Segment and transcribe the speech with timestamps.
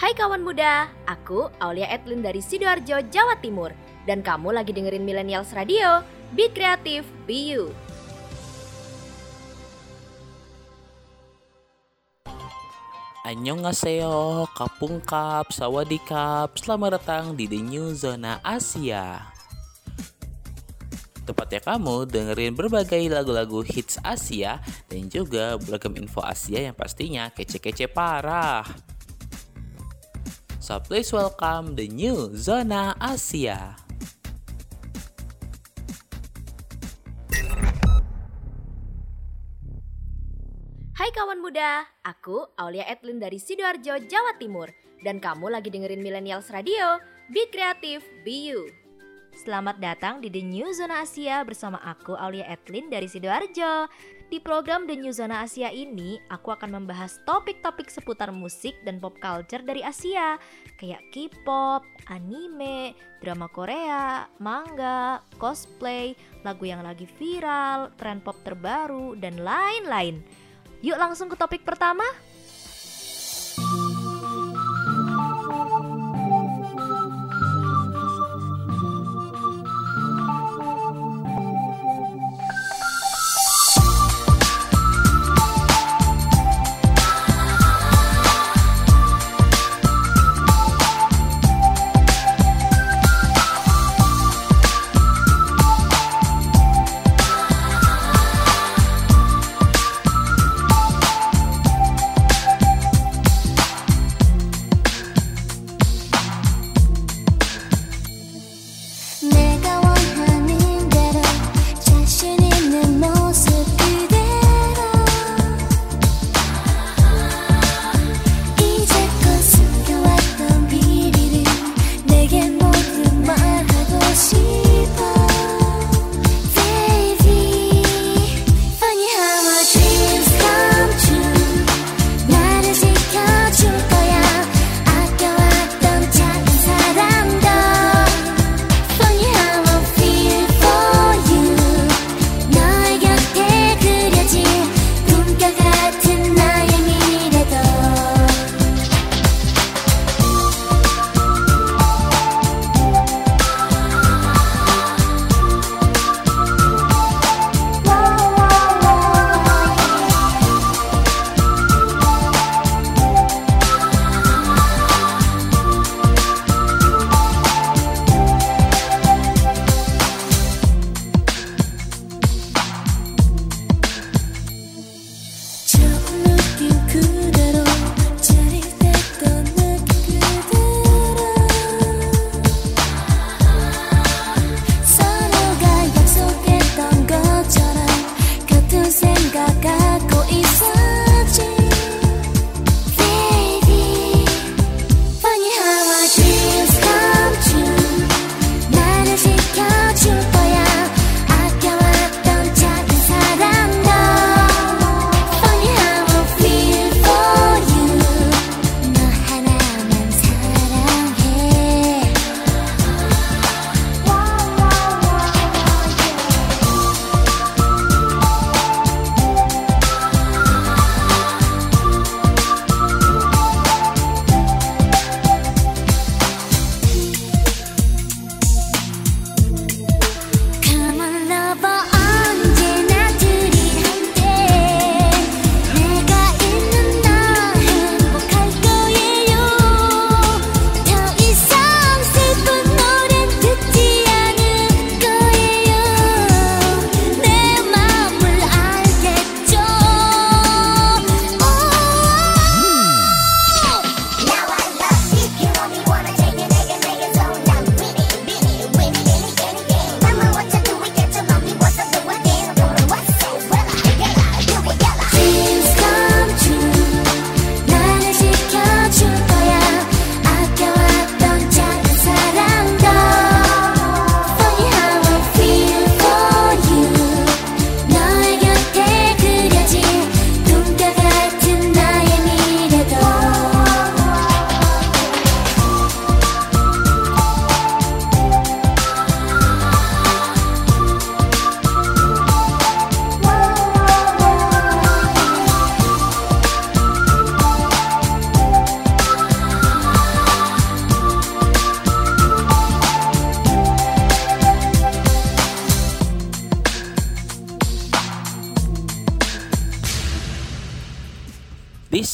[0.00, 3.68] Hai kawan muda, aku Aulia Edlin dari Sidoarjo, Jawa Timur.
[4.08, 6.00] Dan kamu lagi dengerin Millennials Radio,
[6.32, 7.68] Be Creative, Be You.
[13.28, 19.28] Annyeonghaseyo, Kapungkap, Sawadikap, selamat datang di The New Zona Asia.
[21.28, 27.84] Tepatnya kamu dengerin berbagai lagu-lagu hits Asia dan juga beragam info Asia yang pastinya kece-kece
[27.92, 28.64] parah.
[30.70, 33.74] So please welcome the new Zona Asia.
[40.94, 44.70] Hai kawan muda, aku Aulia Edlin dari Sidoarjo, Jawa Timur.
[45.02, 47.02] Dan kamu lagi dengerin Millennials Radio,
[47.34, 48.70] Be Creative, Be You.
[49.42, 53.90] Selamat datang di The New Zona Asia bersama aku Aulia Edlin dari Sidoarjo.
[54.30, 59.18] Di program The New Zona Asia ini, aku akan membahas topik-topik seputar musik dan pop
[59.18, 60.38] culture dari Asia,
[60.78, 66.14] kayak K-pop, anime, drama Korea, manga, cosplay,
[66.46, 70.22] lagu yang lagi viral, tren pop terbaru, dan lain-lain.
[70.78, 72.06] Yuk langsung ke topik pertama.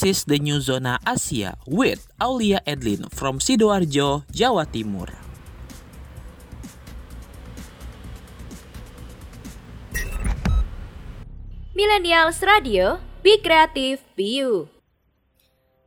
[0.07, 5.11] Is the new Zona Asia with Aulia Edlin from Sidoarjo, Jawa Timur.
[11.75, 14.71] Millennials Radio, Be Creative, Be You.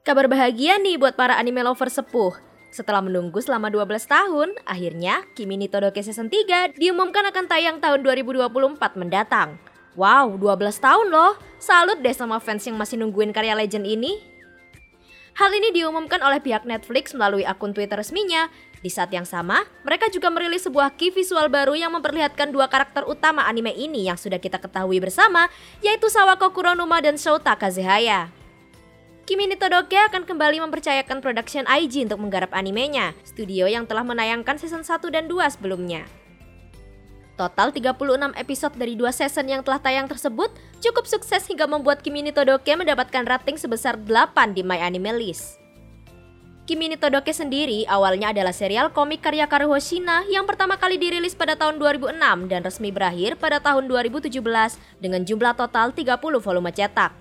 [0.04, 2.36] Kabar bahagia nih buat para anime lover sepuh.
[2.76, 8.04] Setelah menunggu selama 12 tahun, akhirnya Kimi ni Todoke Season 3 diumumkan akan tayang tahun
[8.04, 9.58] 2024 mendatang.
[9.98, 11.40] Wow, 12 tahun loh.
[11.58, 14.22] Salut deh sama fans yang masih nungguin karya legend ini.
[15.40, 18.52] Hal ini diumumkan oleh pihak Netflix melalui akun Twitter resminya.
[18.80, 23.08] Di saat yang sama, mereka juga merilis sebuah key visual baru yang memperlihatkan dua karakter
[23.08, 25.48] utama anime ini yang sudah kita ketahui bersama,
[25.80, 28.32] yaitu Sawako Kuronuma dan Shouta Kazehaya.
[29.24, 34.82] Kimi Todoke akan kembali mempercayakan production IG untuk menggarap animenya, studio yang telah menayangkan season
[34.82, 36.04] 1 dan 2 sebelumnya.
[37.40, 40.52] Total 36 episode dari dua season yang telah tayang tersebut
[40.84, 45.56] cukup sukses hingga membuat Kimi ni Todoke mendapatkan rating sebesar 8 di My Anime List.
[46.68, 51.32] Kimi ni Todoke sendiri awalnya adalah serial komik karya Karuho Shina yang pertama kali dirilis
[51.32, 52.20] pada tahun 2006
[52.52, 54.36] dan resmi berakhir pada tahun 2017
[55.00, 57.16] dengan jumlah total 30 volume cetak.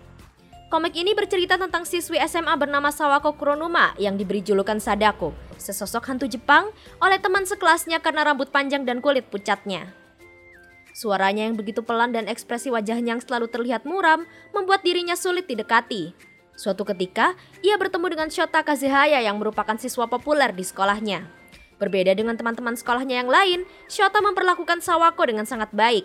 [0.67, 5.31] Komik ini bercerita tentang siswi SMA bernama Sawako Kuronuma yang diberi julukan Sadako,
[5.63, 10.08] sesosok hantu Jepang oleh teman sekelasnya karena rambut panjang dan kulit pucatnya.
[10.99, 16.11] Suaranya yang begitu pelan dan ekspresi wajahnya yang selalu terlihat muram membuat dirinya sulit didekati.
[16.59, 21.23] Suatu ketika, ia bertemu dengan Shota Kazehaya yang merupakan siswa populer di sekolahnya.
[21.79, 26.03] Berbeda dengan teman-teman sekolahnya yang lain, Shota memperlakukan Sawako dengan sangat baik.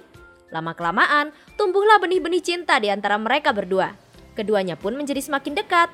[0.54, 3.98] Lama-kelamaan, tumbuhlah benih-benih cinta di antara mereka berdua.
[4.38, 5.89] Keduanya pun menjadi semakin dekat.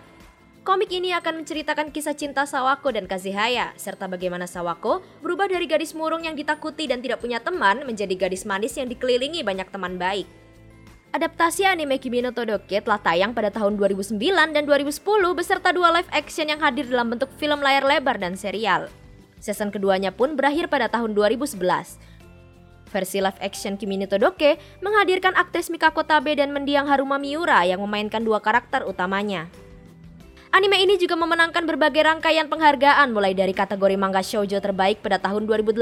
[0.59, 5.95] Komik ini akan menceritakan kisah cinta Sawako dan Kazehaya, serta bagaimana Sawako berubah dari gadis
[5.95, 10.27] murung yang ditakuti dan tidak punya teman menjadi gadis manis yang dikelilingi banyak teman baik.
[11.15, 14.19] Adaptasi anime Kimi no Todoke telah tayang pada tahun 2009
[14.51, 15.00] dan 2010
[15.33, 18.91] beserta dua live action yang hadir dalam bentuk film layar lebar dan serial.
[19.39, 21.56] Season keduanya pun berakhir pada tahun 2011.
[22.91, 27.79] Versi live action Kimi no Todoke menghadirkan aktris Mikako Tabe dan mendiang Haruma Miura yang
[27.79, 29.47] memainkan dua karakter utamanya.
[30.50, 35.46] Anime ini juga memenangkan berbagai rangkaian penghargaan mulai dari kategori manga shoujo terbaik pada tahun
[35.46, 35.78] 2008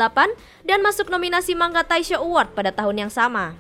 [0.68, 3.56] dan masuk nominasi Manga Taisho Award pada tahun yang sama.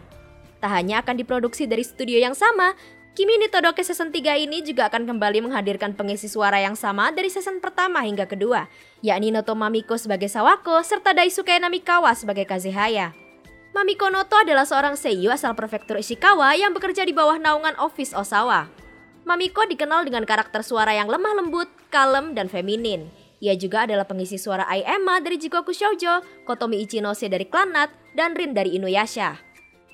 [0.59, 2.75] Tak hanya akan diproduksi dari studio yang sama,
[3.17, 7.33] Kimi ni Todoke season 3 ini juga akan kembali menghadirkan pengisi suara yang sama dari
[7.33, 8.69] season pertama hingga kedua,
[9.01, 13.17] yakni Noto Mamiko sebagai Sawako serta Daisuke Namikawa sebagai Kazehaya.
[13.73, 18.76] Mamiko Noto adalah seorang seiyu asal prefektur Ishikawa yang bekerja di bawah naungan Office Osawa.
[19.27, 23.11] Mamiko dikenal dengan karakter suara yang lemah lembut, kalem, dan feminin.
[23.43, 28.39] Ia juga adalah pengisi suara Ai Emma dari Jigoku Shoujo, Kotomi Ichinose dari Clanat, dan
[28.39, 29.35] Rin dari Inuyasha.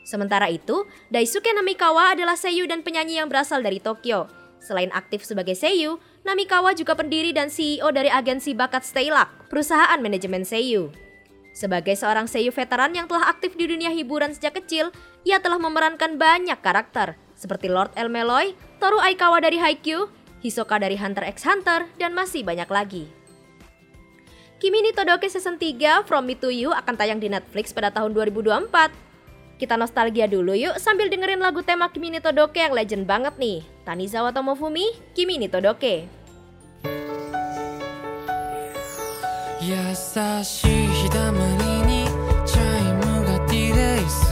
[0.05, 4.29] Sementara itu, Daisuke Namikawa adalah seiyu dan penyanyi yang berasal dari Tokyo.
[4.61, 10.45] Selain aktif sebagai seiyu, Namikawa juga pendiri dan CEO dari agensi bakat Stayluck, perusahaan manajemen
[10.45, 10.93] seiyu.
[11.57, 14.93] Sebagai seorang seiyu veteran yang telah aktif di dunia hiburan sejak kecil,
[15.25, 20.06] ia telah memerankan banyak karakter, seperti Lord El Meloy, Toru Aikawa dari Haikyuu,
[20.38, 23.04] Hisoka dari Hunter x Hunter, dan masih banyak lagi.
[24.58, 28.10] Kimi ni Todoke Season 3 From Me to You akan tayang di Netflix pada tahun
[28.10, 28.70] 2024.
[29.58, 33.62] Kita nostalgia dulu yuk sambil dengerin lagu tema Kimi ni Todoke yang legend banget nih.
[33.82, 36.18] Tanizawa Tomofumi, Kimi ni Todoke.
[39.60, 39.74] 優
[40.44, 42.06] しい日だまりに
[42.46, 44.31] チャイムがディレイす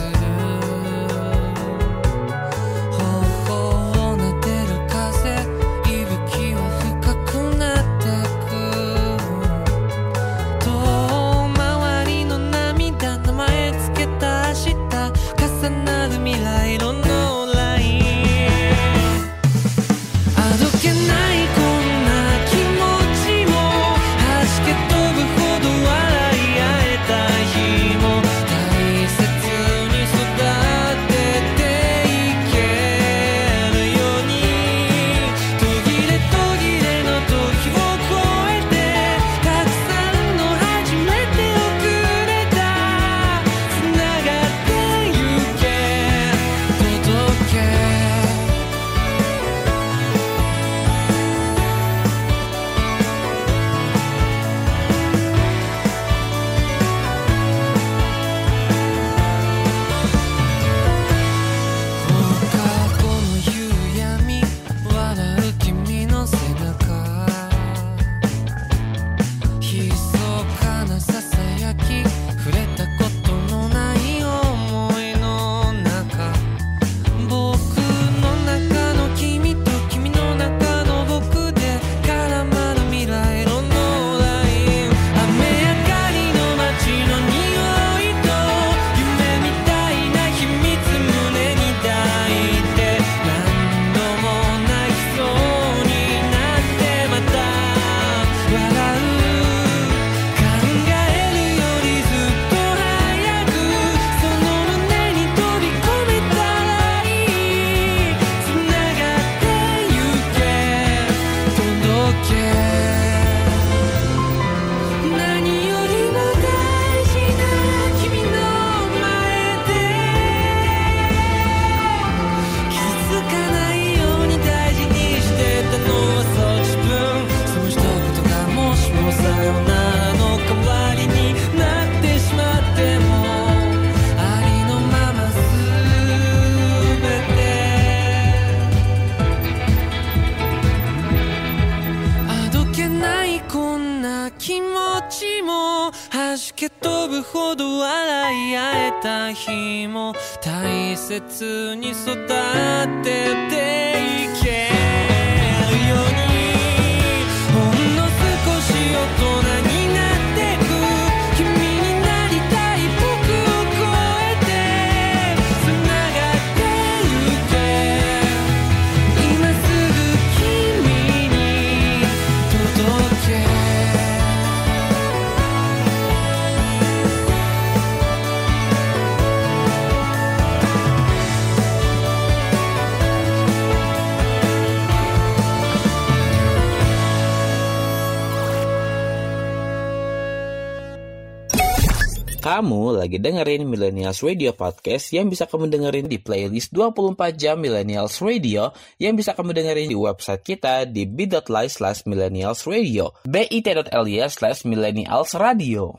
[192.52, 198.20] Kamu lagi dengerin Millennials Radio Podcast yang bisa kamu dengerin di playlist 24 jam Millennials
[198.20, 204.68] Radio yang bisa kamu dengerin di website kita di bit.ly slash millennials radio bit.ly slash
[204.68, 205.96] millennials radio.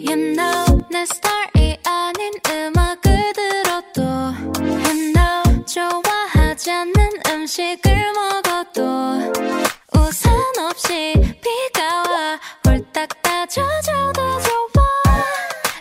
[0.00, 0.80] You know
[7.50, 9.32] 음식을 먹어도
[9.98, 10.32] 우산
[10.68, 12.38] 없이 비가 와.
[12.64, 14.84] 홀딱 따져줘도 좋아.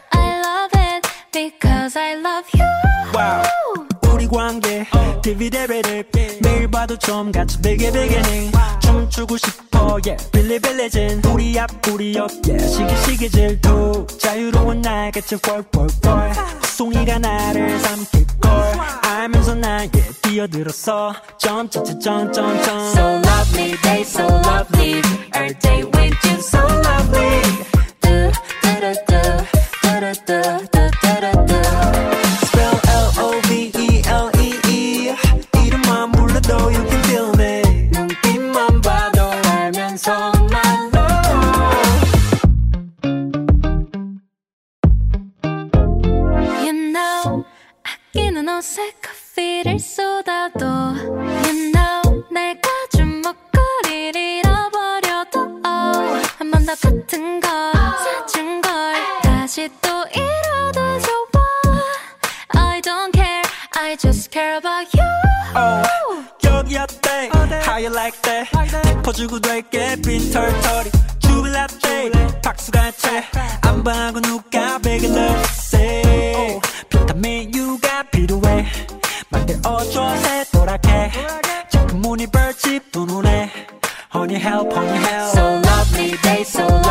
[0.09, 2.67] I love it because I love you.
[3.13, 3.87] Wow.
[4.11, 4.87] 우리 관계
[5.21, 6.05] 디비데베를
[6.41, 8.51] 매일 봐도 좀 같이 베개 베개ning.
[8.81, 10.31] 춤추고 싶어 yeah.
[10.31, 12.67] 빌리빌리진 우리 앞 우리 옆 yeah.
[12.67, 14.07] 시기시기 질투.
[14.19, 16.33] 자유로운 날 같이 뻘뻘뻘
[16.63, 21.13] 송이가 나를 삼킬걸 알면서 나에게 뛰어들었어.
[21.37, 25.01] 점점점점점 So lovely day so lovely.
[25.35, 27.41] Our day with you so lovely.
[28.01, 28.31] Do
[28.63, 29.21] do do
[29.85, 31.61] do do do do do
[32.41, 32.77] Spell
[33.17, 34.71] L-O-V-E-L-E-E
[35.65, 37.61] 이름만 불러도 you can feel me.
[37.91, 40.39] 눈빛만 봐도 알면서
[46.61, 47.43] You know,
[47.83, 48.98] 아끼는 어색
[49.39, 58.95] 커피를 쏟아도 You know 내가 준 목걸이를 잃어버려도 oh, 한번 더 같은 걸 사준 걸
[59.23, 61.41] 다시 또 잃어도 좋아
[62.49, 63.41] I don't care
[63.77, 65.07] I just care about you
[66.43, 67.29] 여기 어때?
[67.65, 68.49] How you like that?
[68.89, 75.58] 짚어주고 될게 빈 털털이 주빌라떼 박수가 채안 봐고 누가 넣
[79.65, 81.11] 어줘 새도랗게
[81.69, 83.49] 자꾸 문이 벌집 두 눈에
[84.13, 86.88] Honey help, honey help So lovely day so lovely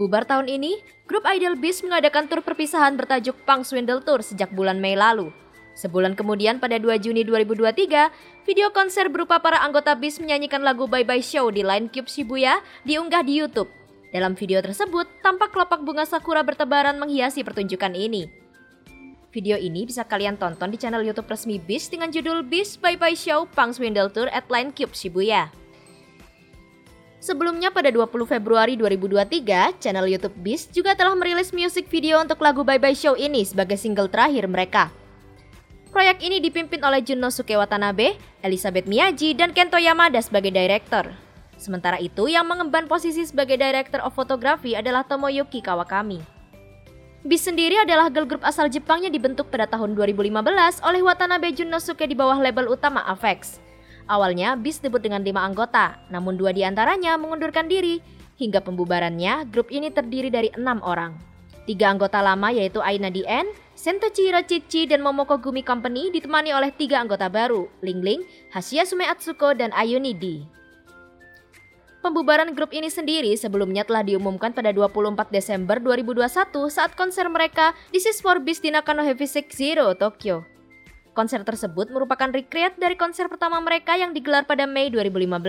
[0.00, 4.80] Bubar tahun ini, grup Idol Beast mengadakan tur perpisahan bertajuk Punk Swindle Tour sejak bulan
[4.80, 5.28] Mei lalu.
[5.76, 8.08] Sebulan kemudian pada 2 Juni 2023,
[8.48, 12.64] video konser berupa para anggota Beast menyanyikan lagu Bye Bye Show di Line Cube Shibuya
[12.88, 13.68] diunggah di YouTube.
[14.08, 18.24] Dalam video tersebut, tampak kelopak bunga sakura bertebaran menghiasi pertunjukan ini.
[19.36, 23.20] Video ini bisa kalian tonton di channel YouTube resmi Beast dengan judul Beast Bye Bye
[23.20, 25.52] Show Punk Swindle Tour at Line Cube Shibuya.
[27.20, 32.64] Sebelumnya pada 20 Februari 2023, channel YouTube Beast juga telah merilis music video untuk lagu
[32.64, 34.88] Bye Bye Show ini sebagai single terakhir mereka.
[35.92, 41.12] Proyek ini dipimpin oleh Junosuke Watanabe, Elizabeth Miyaji, dan Kento Yamada sebagai director.
[41.60, 46.24] Sementara itu, yang mengemban posisi sebagai director of photography adalah Tomoyuki Kawakami.
[47.20, 50.40] BIS sendiri adalah girl group asal Jepang yang dibentuk pada tahun 2015
[50.80, 53.60] oleh Watanabe Junnosuke di bawah label utama Avex.
[54.08, 58.00] Awalnya, BIS debut dengan lima anggota, namun dua di antaranya mengundurkan diri.
[58.40, 61.12] Hingga pembubarannya, grup ini terdiri dari enam orang.
[61.68, 63.46] Tiga anggota lama yaitu Aina Dien,
[63.78, 69.06] Sentochi Hirochichi, dan Momoko Gumi Company ditemani oleh tiga anggota baru, Ling Ling, Hashia Sume
[69.06, 70.42] Atsuko, dan Ayuni D.
[72.02, 78.08] Pembubaran grup ini sendiri sebelumnya telah diumumkan pada 24 Desember 2021 saat konser mereka This
[78.08, 80.49] is for Beast di Nakano Heavy Six Zero, Tokyo.
[81.10, 85.42] Konser tersebut merupakan recreate dari konser pertama mereka yang digelar pada Mei 2015.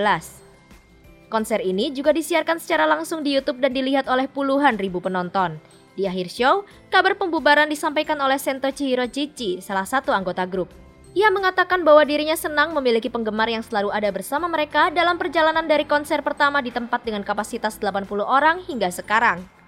[1.29, 5.61] Konser ini juga disiarkan secara langsung di YouTube dan dilihat oleh puluhan ribu penonton.
[5.93, 10.73] Di akhir show, kabar pembubaran disampaikan oleh Sento Chihiro Chichi, salah satu anggota grup.
[11.13, 15.85] Ia mengatakan bahwa dirinya senang memiliki penggemar yang selalu ada bersama mereka dalam perjalanan dari
[15.85, 19.60] konser pertama di tempat dengan kapasitas 80 orang hingga sekarang.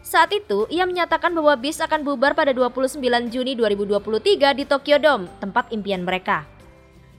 [0.00, 5.28] Saat itu, ia menyatakan bahwa BIS akan bubar pada 29 Juni 2023 di Tokyo Dome,
[5.44, 6.48] tempat impian mereka.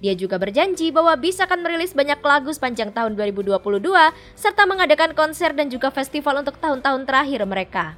[0.02, 3.62] Dia juga berjanji bahwa BIS akan merilis banyak lagu sepanjang tahun 2022
[4.34, 7.94] serta mengadakan konser dan juga festival untuk tahun-tahun terakhir mereka.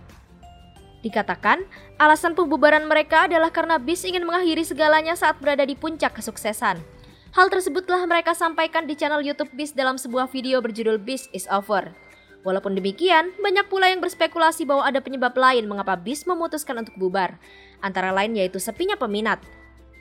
[1.00, 1.63] Dikatakan,
[1.96, 6.84] alasan pembubaran mereka adalah karena BIS ingin mengakhiri segalanya saat berada di puncak kesuksesan.
[7.32, 11.48] Hal tersebut telah mereka sampaikan di channel YouTube BIS dalam sebuah video berjudul BIS is
[11.48, 11.96] Over.
[12.43, 17.39] Walaupun demikian, banyak pula yang berspekulasi bahwa ada penyebab lain mengapa BIS memutuskan untuk bubar.
[17.79, 19.39] Antara lain yaitu sepinya peminat.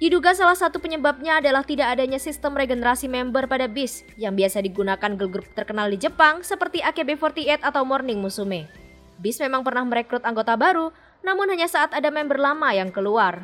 [0.03, 5.15] Diduga salah satu penyebabnya adalah tidak adanya sistem regenerasi member pada BIS yang biasa digunakan
[5.15, 8.67] girl group terkenal di Jepang seperti AKB48 atau Morning Musume.
[9.23, 10.91] BIS memang pernah merekrut anggota baru,
[11.23, 13.39] namun hanya saat ada member lama yang keluar.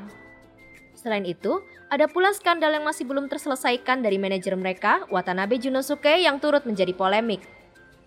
[0.99, 6.43] Selain itu, ada pula skandal yang masih belum terselesaikan dari manajer mereka, Watanabe Junosuke yang
[6.43, 7.58] turut menjadi polemik.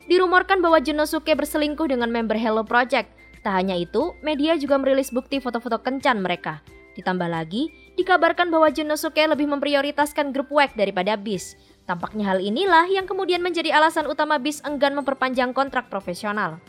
[0.10, 3.12] Dirumorkan bahwa Junosuke berselingkuh dengan member Hello Project.
[3.42, 6.62] Tak hanya itu, media juga merilis bukti foto-foto kencan mereka.
[6.94, 11.56] Ditambah lagi, dikabarkan bahwa Junosuke lebih memprioritaskan grup WEC daripada BIS.
[11.88, 16.62] Tampaknya hal inilah yang kemudian menjadi alasan utama BIS enggan memperpanjang kontrak profesional.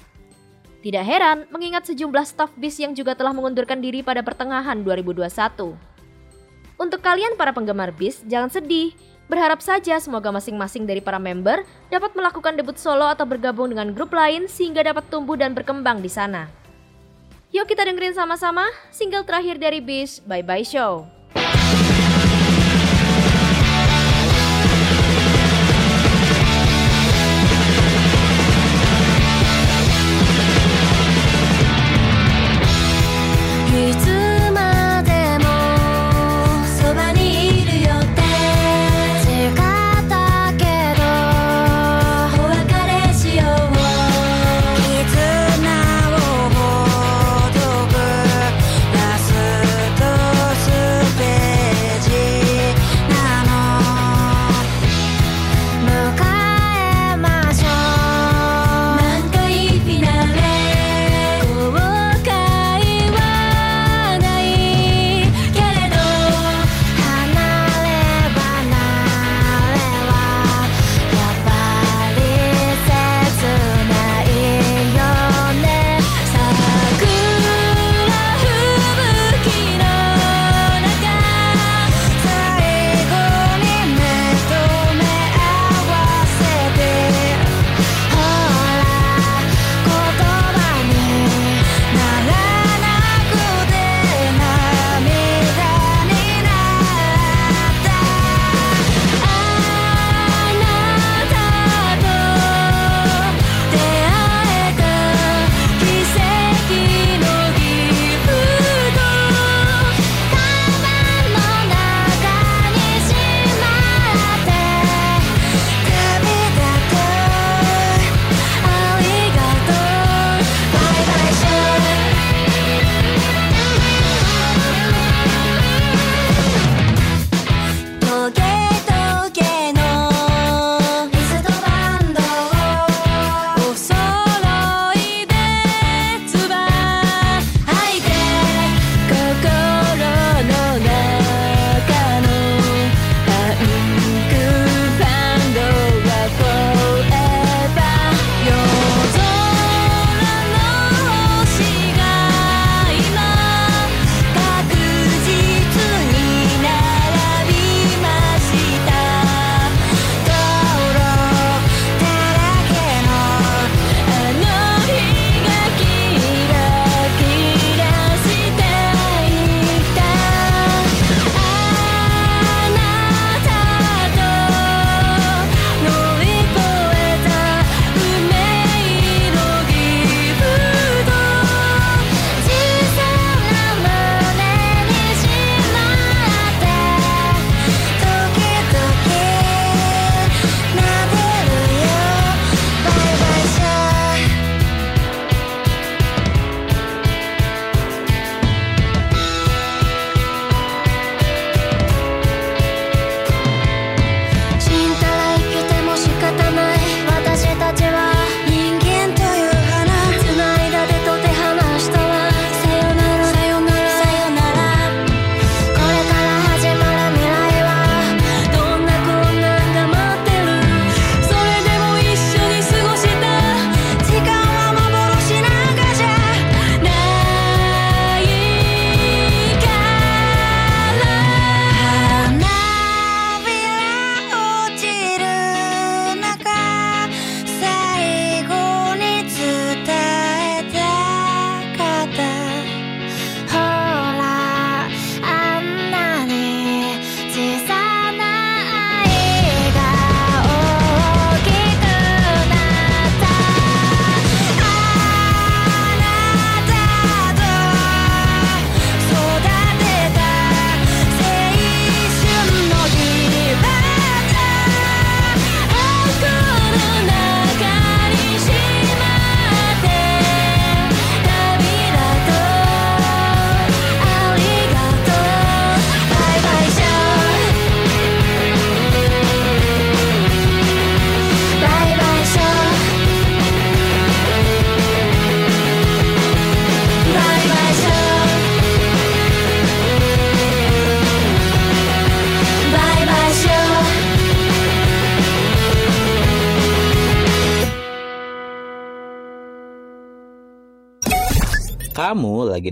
[0.82, 5.74] Tidak heran mengingat sejumlah staf BIS yang juga telah mengundurkan diri pada pertengahan 2021.
[6.80, 8.90] Untuk kalian para penggemar BIS, jangan sedih.
[9.32, 14.12] Berharap saja semoga masing-masing dari para member dapat melakukan debut solo atau bergabung dengan grup
[14.12, 16.52] lain sehingga dapat tumbuh dan berkembang di sana.
[17.48, 21.08] Yuk kita dengerin sama-sama single terakhir dari BIS, Bye Bye Show.
[33.72, 34.11] い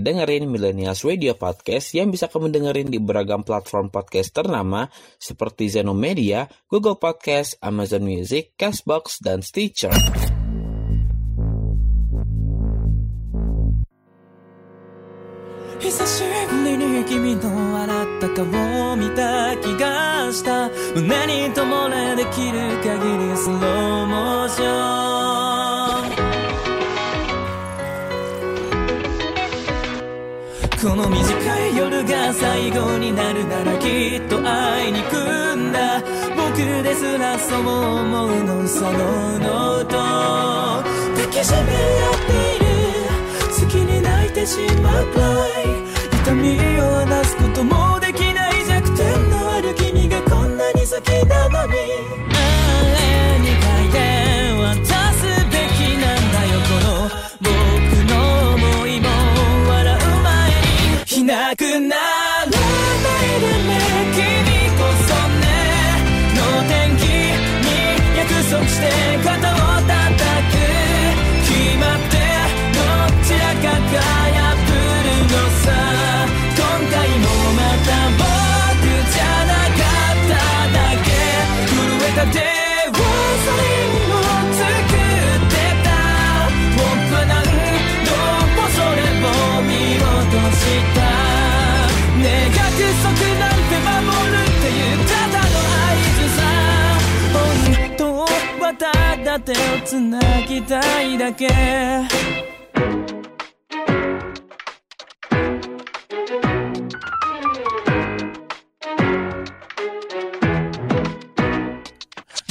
[0.00, 4.88] dengerin Millennials Radio Podcast yang bisa kamu dengerin di beragam platform podcast ternama
[5.20, 9.92] seperti Zeno Media, Google Podcast, Amazon Music, Castbox, dan Stitcher.
[15.78, 25.09] 久しぶりに君の笑った顔を見た気がした胸に灯れできる限りスローモーショ
[30.81, 36.01] この短い夜が最後になるならきっと会いに行くんだ。
[36.35, 38.91] 僕ですらそう思うのその
[39.37, 39.91] ノート。
[39.91, 41.65] 抱きしめ合っ
[42.25, 42.65] ている。
[43.59, 45.69] 好きに泣いてしまうくらい
[46.23, 52.30] 痛みを話すこともできない弱点のある君がこんなに好きなのに。
[68.83, 69.10] understand
[99.31, 101.47] だ手をつなぎたいだけ。
[101.47, 101.53] ま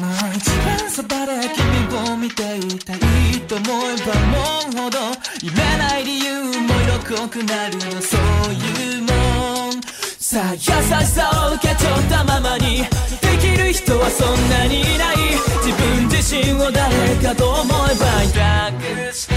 [0.08, 2.98] あ一番そばで君を見ていたい
[3.46, 4.98] と思えば思うほど
[5.42, 9.82] 言えない理由も色濃くなるのそういうもん。
[10.18, 10.64] さあ優し
[11.08, 12.86] さを受け取ったままに。
[13.20, 15.16] できる人はそんなにいない。
[15.62, 15.89] 自分
[16.30, 19.29] 自身を誰かと思えば痛く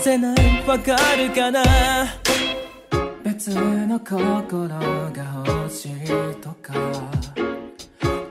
[0.00, 0.36] せない。
[0.66, 1.62] わかるかな？
[3.24, 6.06] 別の心が欲しい
[6.40, 6.74] とか。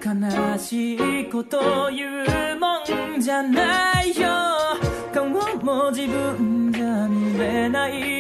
[0.04, 2.80] 悲しいこと言うも
[3.18, 4.28] んじゃないよ。
[5.14, 8.19] 顔も自分じゃ見れない。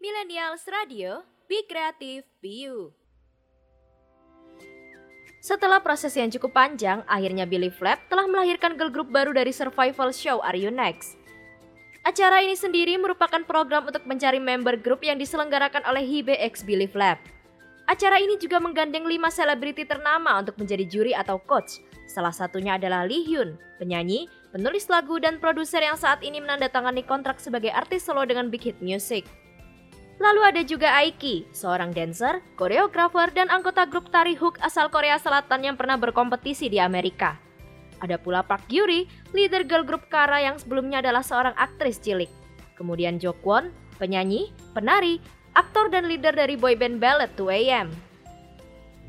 [0.00, 2.88] Millennials Radio, be creative, be you.
[5.44, 10.16] Setelah proses yang cukup panjang, akhirnya Billy Flap telah melahirkan girl group baru dari survival
[10.16, 11.20] show Are You Next?
[12.08, 16.88] Acara ini sendiri merupakan program untuk mencari member grup yang diselenggarakan oleh Hibe X Billy
[16.88, 17.20] Flap.
[17.84, 21.84] Acara ini juga menggandeng 5 selebriti ternama untuk menjadi juri atau coach.
[22.08, 24.24] Salah satunya adalah Lee Hyun, penyanyi,
[24.56, 28.80] penulis lagu dan produser yang saat ini menandatangani kontrak sebagai artis solo dengan Big Hit
[28.80, 29.28] Music.
[30.16, 35.60] Lalu ada juga Aiki, seorang dancer, koreografer, dan anggota grup tari hook asal Korea Selatan
[35.60, 37.36] yang pernah berkompetisi di Amerika.
[38.00, 39.04] Ada pula Park Yuri,
[39.36, 42.32] leader girl group Kara yang sebelumnya adalah seorang aktris cilik.
[42.80, 43.68] Kemudian Jo Kwon,
[44.00, 45.20] penyanyi, penari,
[45.52, 47.92] aktor dan leader dari boyband ballad 2AM.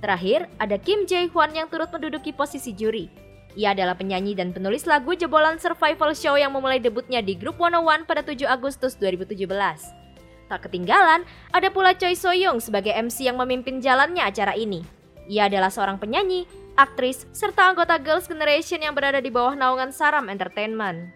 [0.04, 3.27] Terakhir, ada Kim Jae Hwan yang turut menduduki posisi juri.
[3.58, 8.06] Ia adalah penyanyi dan penulis lagu jebolan survival show yang memulai debutnya di grup 101
[8.06, 9.50] pada 7 Agustus 2017.
[10.46, 14.86] Tak ketinggalan, ada pula Choi Soyoung sebagai MC yang memimpin jalannya acara ini.
[15.26, 16.46] Ia adalah seorang penyanyi,
[16.78, 21.10] aktris, serta anggota Girls' Generation yang berada di bawah naungan Saram Entertainment.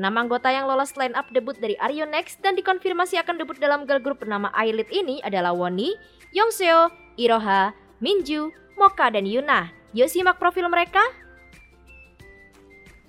[0.00, 3.84] Enam anggota yang lolos line up debut dari Aryo Next dan dikonfirmasi akan debut dalam
[3.84, 5.92] girl group bernama Eyelid ini adalah Woni,
[6.32, 6.88] Yongseo,
[7.20, 8.48] Iroha, Minju,
[8.80, 9.68] Moka, dan Yuna.
[9.92, 11.02] Yuk simak profil mereka.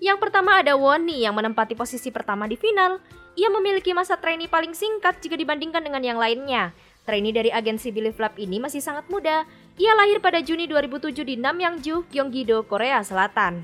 [0.01, 2.97] Yang pertama ada Woni yang menempati posisi pertama di final.
[3.37, 6.73] Ia memiliki masa trainee paling singkat jika dibandingkan dengan yang lainnya.
[7.05, 9.45] Trainee dari agensi Believe Lab ini masih sangat muda.
[9.77, 13.61] Ia lahir pada Juni 2007 di Namyangju, Gyeonggi-do, Korea Selatan.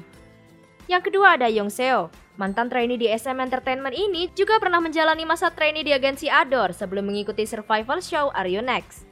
[0.85, 2.13] Yang kedua ada Yongseo.
[2.37, 7.09] Mantan trainee di SM Entertainment ini juga pernah menjalani masa trainee di agensi Ador sebelum
[7.09, 9.09] mengikuti survival show Are You Next.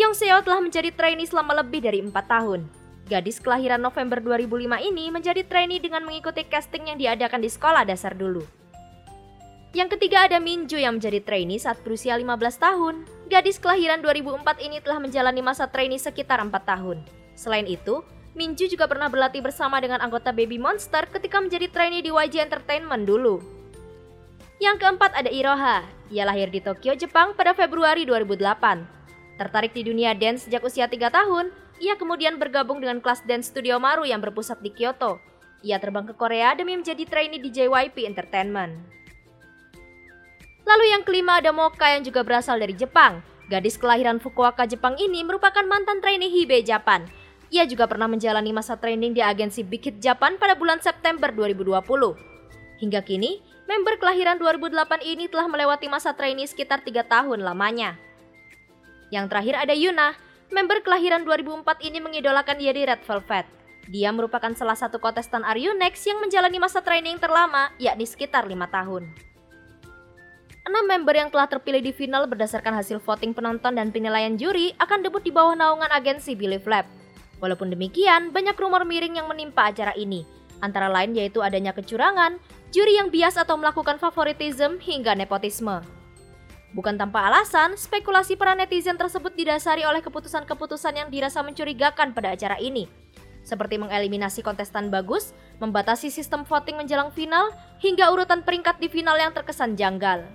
[0.00, 2.83] Yongseo telah menjadi trainee selama lebih dari 4 tahun.
[3.04, 8.16] Gadis kelahiran November 2005 ini menjadi trainee dengan mengikuti casting yang diadakan di sekolah dasar
[8.16, 8.40] dulu.
[9.76, 12.24] Yang ketiga ada Minju yang menjadi trainee saat berusia 15
[12.56, 13.04] tahun.
[13.28, 17.04] Gadis kelahiran 2004 ini telah menjalani masa trainee sekitar 4 tahun.
[17.36, 18.00] Selain itu,
[18.32, 23.04] Minju juga pernah berlatih bersama dengan anggota Baby Monster ketika menjadi trainee di YG Entertainment
[23.04, 23.42] dulu.
[24.64, 25.84] Yang keempat ada Iroha.
[26.08, 29.36] Ia lahir di Tokyo, Jepang pada Februari 2008.
[29.36, 31.50] Tertarik di dunia dance sejak usia 3 tahun,
[31.82, 35.18] ia kemudian bergabung dengan kelas dance studio Maru yang berpusat di Kyoto.
[35.64, 38.76] Ia terbang ke Korea demi menjadi trainee di JYP Entertainment.
[40.64, 43.20] Lalu yang kelima ada Moka yang juga berasal dari Jepang.
[43.52, 47.04] Gadis kelahiran Fukuoka, Jepang ini merupakan mantan trainee Hibe Japan.
[47.52, 51.84] Ia juga pernah menjalani masa training di agensi Big Hit Japan pada bulan September 2020.
[52.80, 58.00] Hingga kini, member kelahiran 2008 ini telah melewati masa trainee sekitar 3 tahun lamanya.
[59.12, 60.16] Yang terakhir ada Yuna,
[60.52, 63.46] member kelahiran 2004 ini mengidolakan Yeri Red Velvet.
[63.88, 68.48] Dia merupakan salah satu kontestan Are You Next yang menjalani masa training terlama, yakni sekitar
[68.48, 69.04] 5 tahun.
[70.64, 75.04] Enam member yang telah terpilih di final berdasarkan hasil voting penonton dan penilaian juri akan
[75.04, 76.88] debut di bawah naungan agensi Believe Lab.
[77.44, 80.24] Walaupun demikian, banyak rumor miring yang menimpa acara ini,
[80.64, 82.40] antara lain yaitu adanya kecurangan,
[82.72, 85.84] juri yang bias atau melakukan favoritisme hingga nepotisme.
[86.74, 92.58] Bukan tanpa alasan, spekulasi para netizen tersebut didasari oleh keputusan-keputusan yang dirasa mencurigakan pada acara
[92.58, 92.90] ini,
[93.46, 95.30] seperti mengeliminasi kontestan bagus,
[95.62, 100.26] membatasi sistem voting menjelang final, hingga urutan peringkat di final yang terkesan janggal.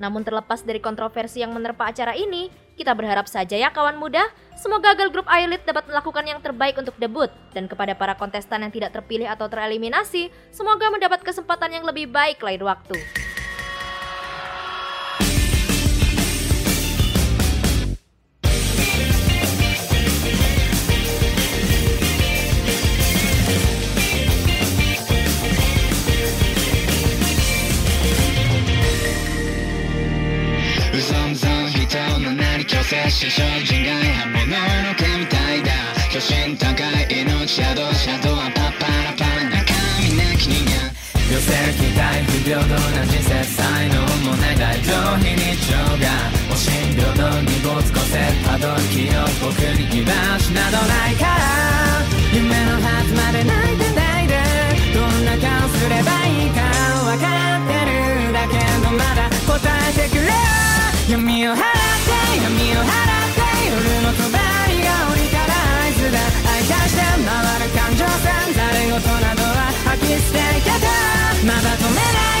[0.00, 4.24] Namun terlepas dari kontroversi yang menerpa acara ini, kita berharap saja ya kawan muda,
[4.56, 7.28] semoga girl group Ayolit dapat melakukan yang terbaik untuk debut.
[7.52, 12.40] Dan kepada para kontestan yang tidak terpilih atau tereliminasi, semoga mendapat kesempatan yang lebih baik
[12.40, 12.96] lain waktu.
[33.10, 34.46] し精進外刃物
[34.82, 35.70] の毛みたいだ
[36.10, 40.90] 巨神高い命シャドウシャドウはパッパラパラ中身なき人間
[41.30, 44.90] 寄せ期待不平等な人生才能もない大上
[45.22, 46.10] 非日常が
[46.50, 52.02] おしん平等に没個性たどる気を僕に居場所などないから
[52.34, 54.34] 夢のはずまで泣いてないで
[54.94, 56.58] どんな顔すればいいか
[57.06, 60.34] 分かってるだけどまだ答えてくれよ
[61.08, 61.95] 闇を払って闇
[62.76, 64.38] を払って夜の帳が
[65.10, 66.18] 降りたら合図だ
[66.52, 68.54] 愛化して回る感情線。
[68.54, 70.86] 誰事などは吐き捨ていけた。
[71.46, 72.35] まだ止めない。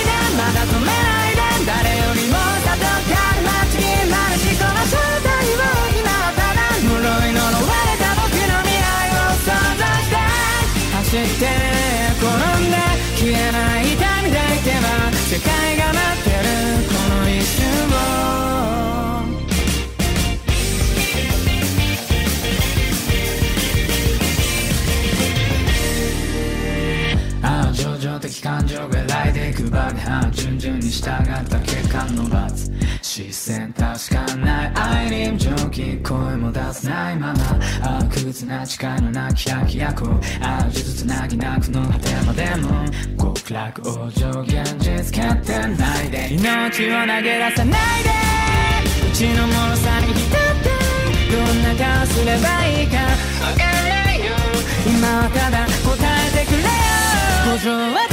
[30.86, 32.70] に従った結果の罰
[33.02, 37.58] 視線確かない愛に蒸気声も出せないまま。
[37.82, 40.04] ああ苦痛な誓いのなき百役
[40.40, 43.34] ああ呪術つなぎなくの果てまでも。
[43.34, 46.34] 極楽往生現実決定ないで。
[46.34, 48.10] 命を投げ出さないで。
[49.08, 50.70] うちの脆さに浸って
[51.32, 52.98] どんな顔すればいいか。
[52.98, 54.26] わからないよ。
[54.86, 55.70] 今はただ答
[56.28, 58.05] えてくれよ。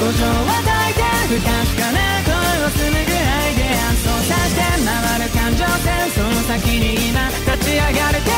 [0.00, 8.32] 五条を抱いて不確かな声を紡ぐアイデア操作して回る感情線その先に今立ち上がるて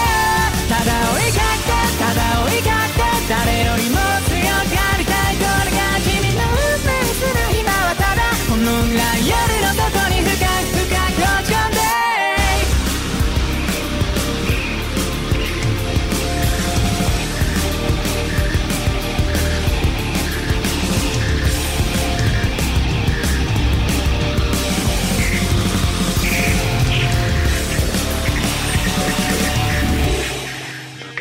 [0.67, 9.82] ただ追いかけてただ追いかけて誰よりも強くありたいこれが君の運命する今はただこのぐらい夜の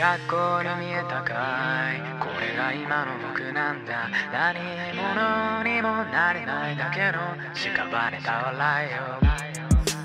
[0.01, 2.01] 学校に見えたかい。
[2.17, 4.09] これが今の僕なんだ。
[4.33, 4.57] 何
[4.97, 8.97] 者にもなれないだけの屍た笑いよ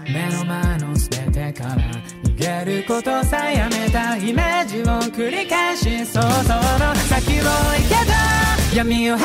[0.04, 1.76] 目の前の全てから
[2.24, 4.84] 逃げることさえやめたイメージを
[5.16, 9.24] 繰り返し想像の先を行けた闇を払って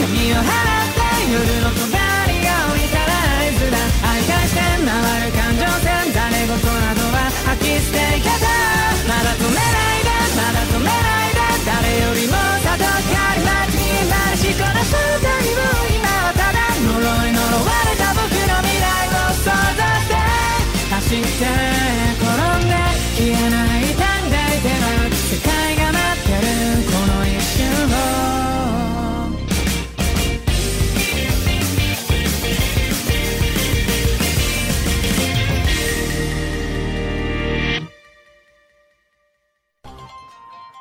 [0.00, 3.12] 闇を払って夜の隣をいたら
[3.44, 3.76] 合図だ
[4.08, 4.88] 愛がして回
[5.26, 8.32] る感情線誰事などは吐き捨ていけ
[9.08, 9.91] まだ止めない。
[10.82, 15.62] めないで誰よりも戦い街にましこなす歌にも
[15.94, 20.16] 今はただ呪い呪われた僕の未来を想像して
[20.90, 21.91] 走って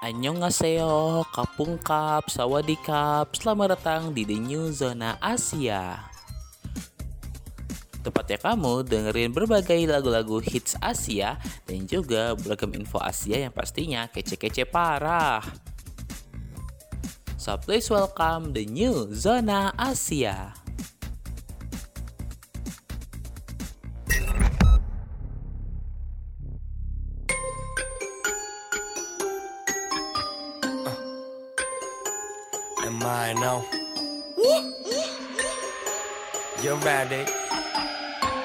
[0.02, 6.10] Annyeonghaseyo, Kapungkap, Sawadikap, selamat datang di The New Zona Asia.
[8.02, 11.38] Tepatnya kamu dengerin berbagai lagu-lagu hits Asia
[11.70, 15.46] dan juga beragam info Asia yang pastinya kece-kece parah.
[17.38, 20.58] So please welcome The New Zona Asia.
[33.01, 33.65] Am I now?
[36.63, 37.25] You're ready.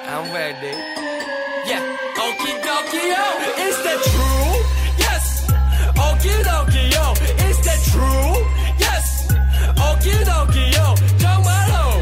[0.07, 0.73] I'm ready.
[1.69, 1.81] Yeah.
[2.23, 3.25] Okie dokie yo.
[3.65, 4.51] Is that true?
[5.03, 5.25] Yes.
[5.95, 7.05] Okie dokie yo.
[7.49, 8.33] Is that true?
[8.79, 9.27] Yes.
[9.77, 10.95] Okie dokie yo.
[11.17, 12.01] 정말로.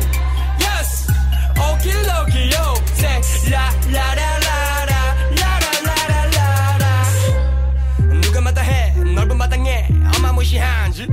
[0.60, 1.08] Yes.
[1.56, 2.64] Okie dokie yo.
[2.96, 4.60] Say la la la la
[4.90, 6.48] la la la la la
[6.82, 8.22] la.
[8.22, 11.10] 누가 마다해 넓은 바닥에 어마무시한 짓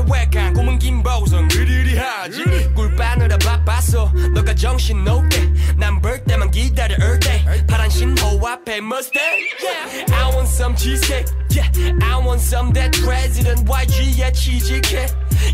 [0.00, 2.74] 스무 살부터 계획한 꿈은 긴 보성 으리리하지.
[2.74, 5.50] 꿀 빠느라 바빴어 너가 정신 놓게.
[5.76, 7.44] 난 볼 때만 기다려 올때.
[7.68, 10.14] 파란 신호 앞에 Mustang yeah.
[10.14, 11.26] I want some cheesecake.
[11.50, 11.68] Yeah.
[12.02, 15.06] I want some that president YG에 취직해.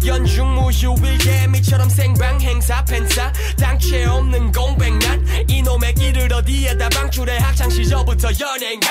[0.05, 5.25] 연중 무휴일 개미처럼 생방 행사 팬싸 당최 없는 공백 난.
[5.49, 7.39] 이놈의 길을 어디에다 방출해?
[7.39, 8.89] 학창시절부터 연예인가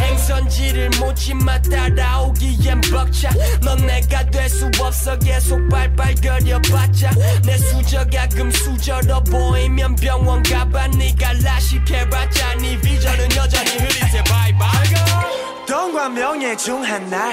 [0.00, 3.30] 행선지를 묻지마 따라오기엔 벅차.
[3.62, 7.10] 넌 내가 될 수 없어 계속 발발거려봤자.
[7.44, 10.88] 내 수저가 금 수저로 보이면 병원 가봐.
[10.88, 14.24] 네가 라식해봤자 네 비전은 여전히 흐릿해.
[14.24, 17.32] 바이바이 돈과 명예 중 하나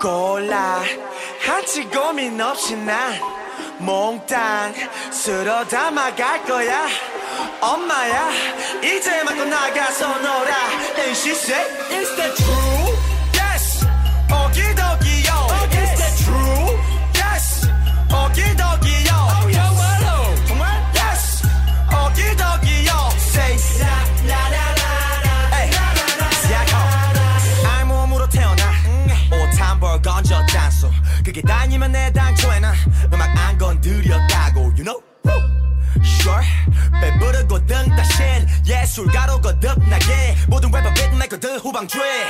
[0.00, 0.82] 골라.
[1.44, 3.12] 한치 고민 없이 난
[3.80, 4.74] 몽땅
[5.10, 6.86] 쓸어 담아갈 거야
[7.60, 8.30] 엄마야
[8.82, 10.52] 이제 맞고 나가서 놀아
[10.98, 13.09] And she said Is that true?
[31.30, 32.72] 그게 다니면 내 당초에는
[33.12, 35.00] 음악 안 건드렸다고 You know?
[36.02, 36.44] Sure.
[37.00, 42.26] 배부르고 등 따신 예술가로 거듭나게 모든 래퍼 빗메이커들 후방주에.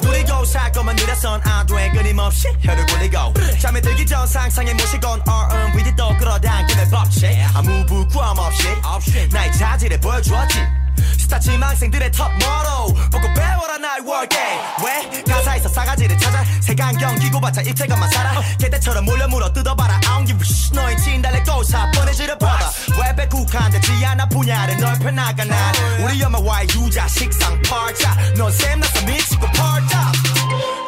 [0.00, 3.34] 누리고 살 거면 느려선 안돼 끊임없이 혀를 굴리고.
[3.58, 7.28] 잠에 들기 전 상상에 모시곤 R&B도 또 끌어당기는 법칙.
[7.52, 10.85] 아무 부끄럼 없이 나의 자질을 보여주었지
[11.18, 15.22] 스타 지망생들의 top 모로 보고 배워라 나의 working 왜?
[15.22, 16.44] 가사에서 싸가지를 찾아.
[16.62, 18.40] 색안경 끼고 봤자 입체감만 살아.
[18.58, 19.94] 개떼처럼 몰려 물어 뜯어봐라.
[19.94, 25.10] I don't give a shit 너의 진달래 고사 뻔해지를 받아 웹에 국한되지 않아 분야를 넓혀
[25.10, 28.16] 나가 난 우리 엄마와의 유자 식상 팔자.
[28.36, 30.12] 넌 샘 나서 미치고 펄자.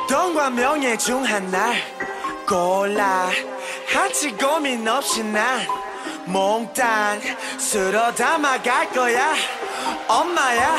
[0.09, 1.73] 돈과 명예 중 하나
[2.47, 3.31] 골라.
[3.93, 5.66] 한치 고민 없이 난
[6.29, 7.20] 몽땅
[7.59, 9.35] 쓸어 담아갈 거야.
[10.07, 10.76] 엄마야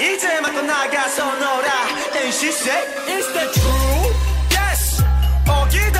[0.00, 1.68] 이제 맞고 나가서 놀아.
[2.16, 4.12] And she said Is that true?
[4.50, 5.02] yes.
[5.46, 5.97] 오기도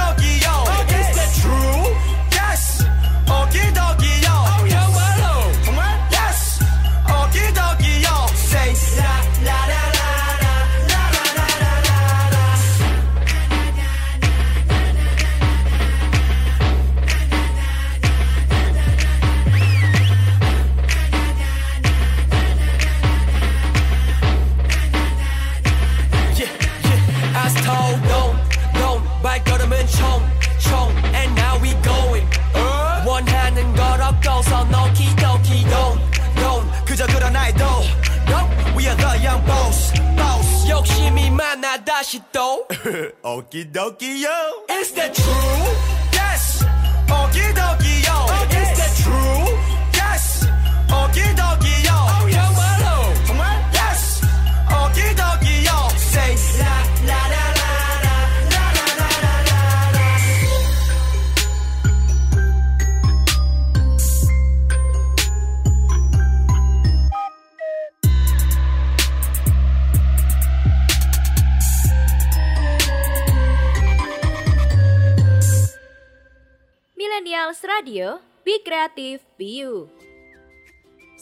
[43.48, 44.17] Okie dokie.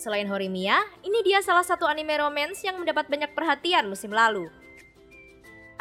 [0.06, 4.46] Selain Horimiya, ini dia salah satu anime romance yang mendapat banyak perhatian musim lalu.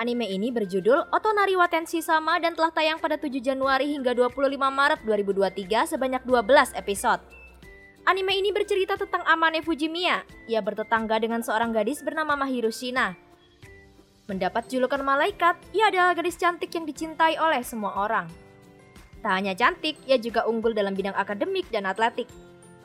[0.02, 4.50] Anime ini berjudul Otonari wa Tenshi Sama dan telah tayang pada 7 Januari hingga 25
[4.58, 6.42] Maret 2023 sebanyak 12
[6.74, 7.22] episode.
[8.10, 10.26] Anime ini bercerita tentang Amane Fujimiya.
[10.50, 13.14] Ia bertetangga dengan seorang gadis bernama Mahiru Shina.
[14.26, 18.26] Mendapat julukan malaikat, ia adalah gadis cantik yang dicintai oleh semua orang.
[19.22, 22.26] Tak hanya cantik, ia juga unggul dalam bidang akademik dan atletik.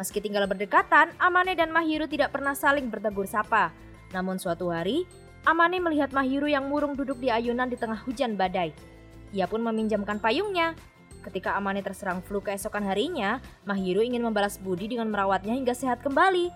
[0.00, 3.68] Meski tinggal berdekatan, Amane dan Mahiru tidak pernah saling bertegur sapa.
[4.16, 5.04] Namun suatu hari,
[5.44, 8.72] Amane melihat Mahiru yang murung duduk di ayunan di tengah hujan badai.
[9.36, 10.72] Ia pun meminjamkan payungnya.
[11.20, 16.48] Ketika Amane terserang flu keesokan harinya, Mahiru ingin membalas budi dengan merawatnya hingga sehat kembali.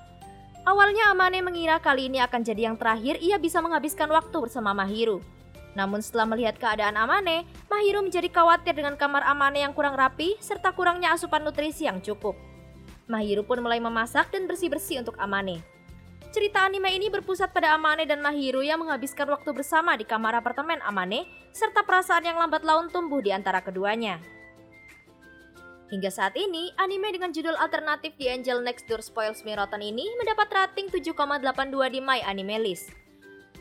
[0.64, 5.20] Awalnya Amane mengira kali ini akan jadi yang terakhir ia bisa menghabiskan waktu bersama Mahiru.
[5.76, 10.72] Namun setelah melihat keadaan Amane, Mahiru menjadi khawatir dengan kamar Amane yang kurang rapi serta
[10.72, 12.53] kurangnya asupan nutrisi yang cukup.
[13.04, 15.60] Mahiru pun mulai memasak dan bersih-bersih untuk Amane.
[16.34, 20.82] Cerita anime ini berpusat pada Amane dan Mahiru yang menghabiskan waktu bersama di kamar apartemen
[20.82, 24.18] Amane serta perasaan yang lambat laun tumbuh di antara keduanya.
[25.94, 30.08] Hingga saat ini, anime dengan judul alternatif The Angel Next Door Spoils Me Rotten ini
[30.18, 32.90] mendapat rating 7,82 di My Anime List.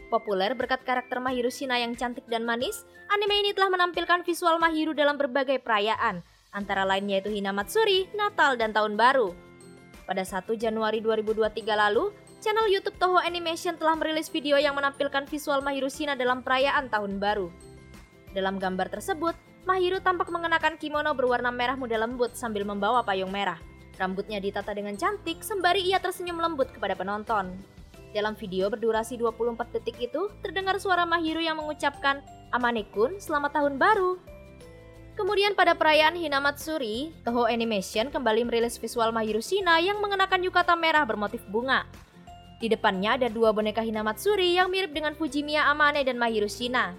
[0.10, 4.98] Populer berkat karakter Mahiru Shina yang cantik dan manis, anime ini telah menampilkan visual Mahiru
[4.98, 9.34] dalam berbagai perayaan, antara lain yaitu Hinamatsuri, Natal, dan Tahun Baru.
[10.06, 15.66] Pada 1 Januari 2023 lalu, channel YouTube Toho Animation telah merilis video yang menampilkan visual
[15.66, 17.50] Mahiru Shina dalam perayaan Tahun Baru.
[18.32, 19.34] Dalam gambar tersebut,
[19.64, 23.58] Mahiru tampak mengenakan kimono berwarna merah muda lembut sambil membawa payung merah.
[23.96, 27.56] Rambutnya ditata dengan cantik sembari ia tersenyum lembut kepada penonton.
[28.12, 32.22] Dalam video berdurasi 24 detik itu, terdengar suara Mahiru yang mengucapkan,
[32.54, 34.33] Amane-kun, selamat tahun baru.
[35.14, 41.06] Kemudian pada perayaan Hinamatsuri, Toho Animation kembali merilis visual Mahiru Shina yang mengenakan yukata merah
[41.06, 41.86] bermotif bunga.
[42.58, 46.98] Di depannya ada dua boneka Hinamatsuri yang mirip dengan Fujimiya Amane dan Mahiru Shina.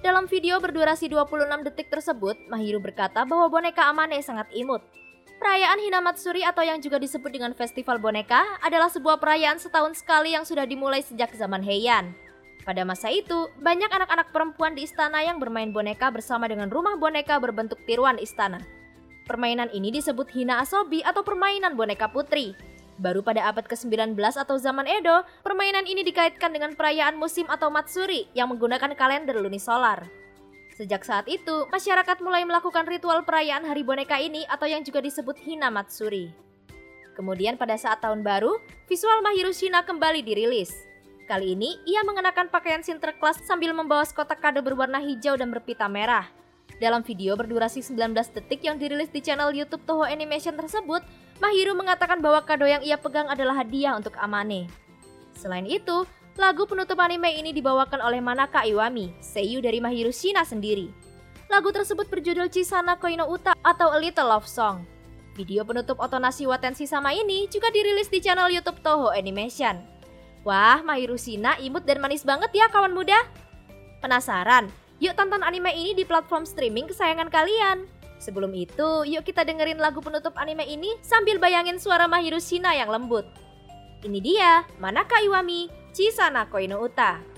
[0.00, 4.80] Dalam video berdurasi 26 detik tersebut, Mahiru berkata bahwa boneka Amane sangat imut.
[5.36, 10.46] Perayaan Hinamatsuri atau yang juga disebut dengan Festival Boneka adalah sebuah perayaan setahun sekali yang
[10.46, 12.14] sudah dimulai sejak zaman Heian.
[12.62, 17.34] Pada masa itu, banyak anak-anak perempuan di istana yang bermain boneka bersama dengan rumah boneka
[17.42, 18.62] berbentuk tiruan istana.
[19.26, 22.54] Permainan ini disebut Hina Asobi atau permainan boneka putri.
[23.02, 28.30] Baru pada abad ke-19 atau zaman Edo, permainan ini dikaitkan dengan perayaan musim atau Matsuri
[28.30, 30.06] yang menggunakan kalender lunisolar.
[30.78, 35.34] Sejak saat itu, masyarakat mulai melakukan ritual perayaan hari boneka ini atau yang juga disebut
[35.42, 36.30] Hina Matsuri.
[37.18, 38.56] Kemudian pada saat tahun baru,
[38.86, 40.91] visual Mahiru Shina kembali dirilis.
[41.32, 46.28] Kali ini, ia mengenakan pakaian sinterklas sambil membawa sekotak kado berwarna hijau dan berpita merah.
[46.76, 51.00] Dalam video berdurasi 19 detik yang dirilis di channel YouTube Toho Animation tersebut,
[51.40, 54.68] Mahiru mengatakan bahwa kado yang ia pegang adalah hadiah untuk Amane.
[55.32, 56.04] Selain itu,
[56.36, 60.92] lagu penutup anime ini dibawakan oleh Manaka Iwami, seiyu dari Mahiru Shina sendiri.
[61.48, 64.84] Lagu tersebut berjudul Chisana Koino Uta atau A Little Love Song.
[65.32, 70.01] Video penutup Otonashi Watenshi sama ini juga dirilis di channel YouTube Toho Animation.
[70.42, 73.14] Wah, Mahiru Shina imut dan manis banget ya kawan muda.
[74.02, 74.66] Penasaran?
[74.98, 77.86] Yuk tonton anime ini di platform streaming kesayangan kalian.
[78.22, 82.90] Sebelum itu, yuk kita dengerin lagu penutup anime ini sambil bayangin suara Mahiru Shina yang
[82.90, 83.26] lembut.
[84.02, 87.31] Ini dia, Manaka Iwami, Chisana Koino Uta.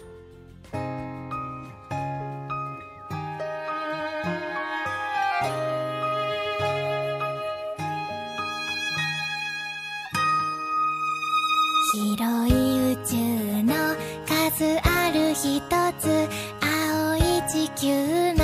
[14.56, 15.60] ずある一
[15.98, 16.28] つ。
[16.62, 18.43] 青い地球の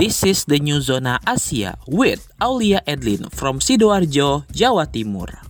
[0.00, 5.49] This is the new zona Asia with Aulia Edlin from Sidoarjo, Jawa Timur.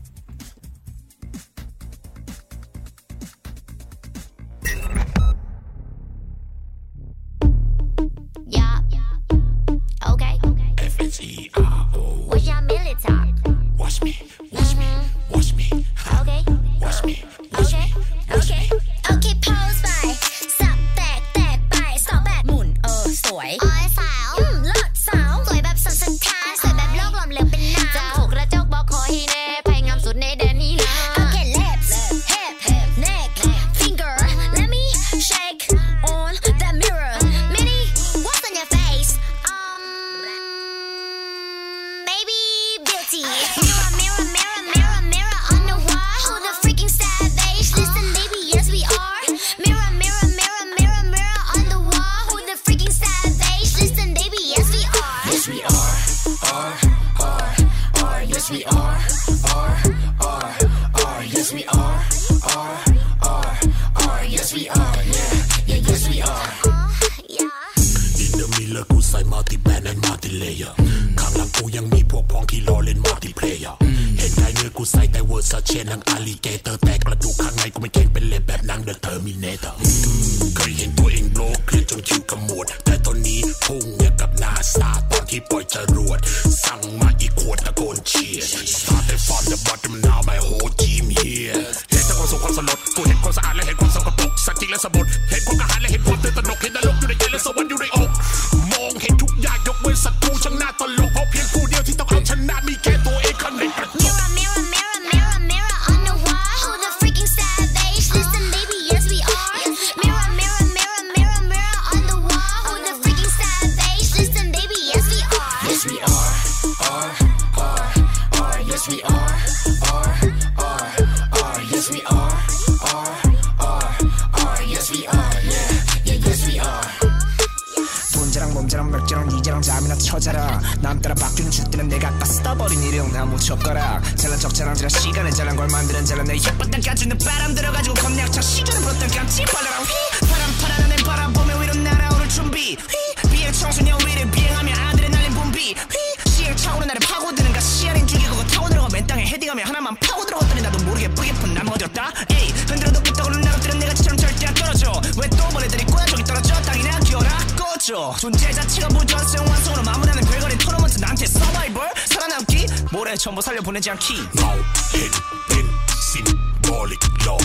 [164.40, 164.56] Frau
[164.96, 165.12] hen
[165.58, 165.66] in
[166.00, 167.38] symbolic law.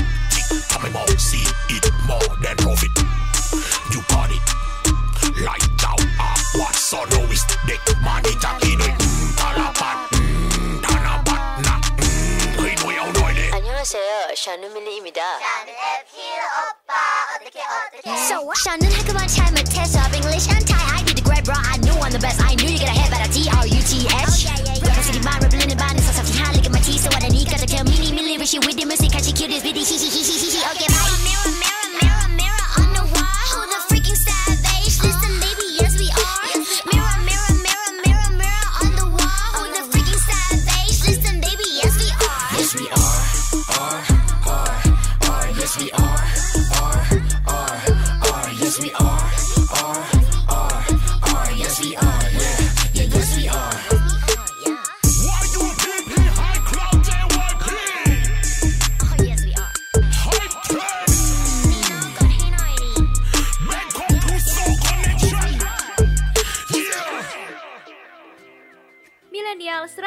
[0.72, 2.96] Coming more, see it more than profit.
[3.92, 4.40] You got it.
[5.44, 8.96] Like thou art what so no is the money talking it.
[9.36, 10.08] Talabat,
[10.82, 11.82] talabat, na.
[12.58, 13.52] 의도야 오노이네.
[13.52, 14.36] 안녕하세요.
[14.36, 15.22] 샤누 밀리입니다.
[15.40, 15.72] 샤누
[16.08, 16.24] 필
[16.56, 16.96] 오빠
[17.36, 18.08] 어떻게 어떻게.
[18.28, 21.56] So 샤누 학교만 잘 못해서 English and Thai I did the great bro.
[21.56, 22.40] I knew I'm the best.
[22.40, 24.48] I knew you get head by the D R U T H.
[24.48, 25.65] Okay, yeah, yeah
[28.56, 28.95] she with him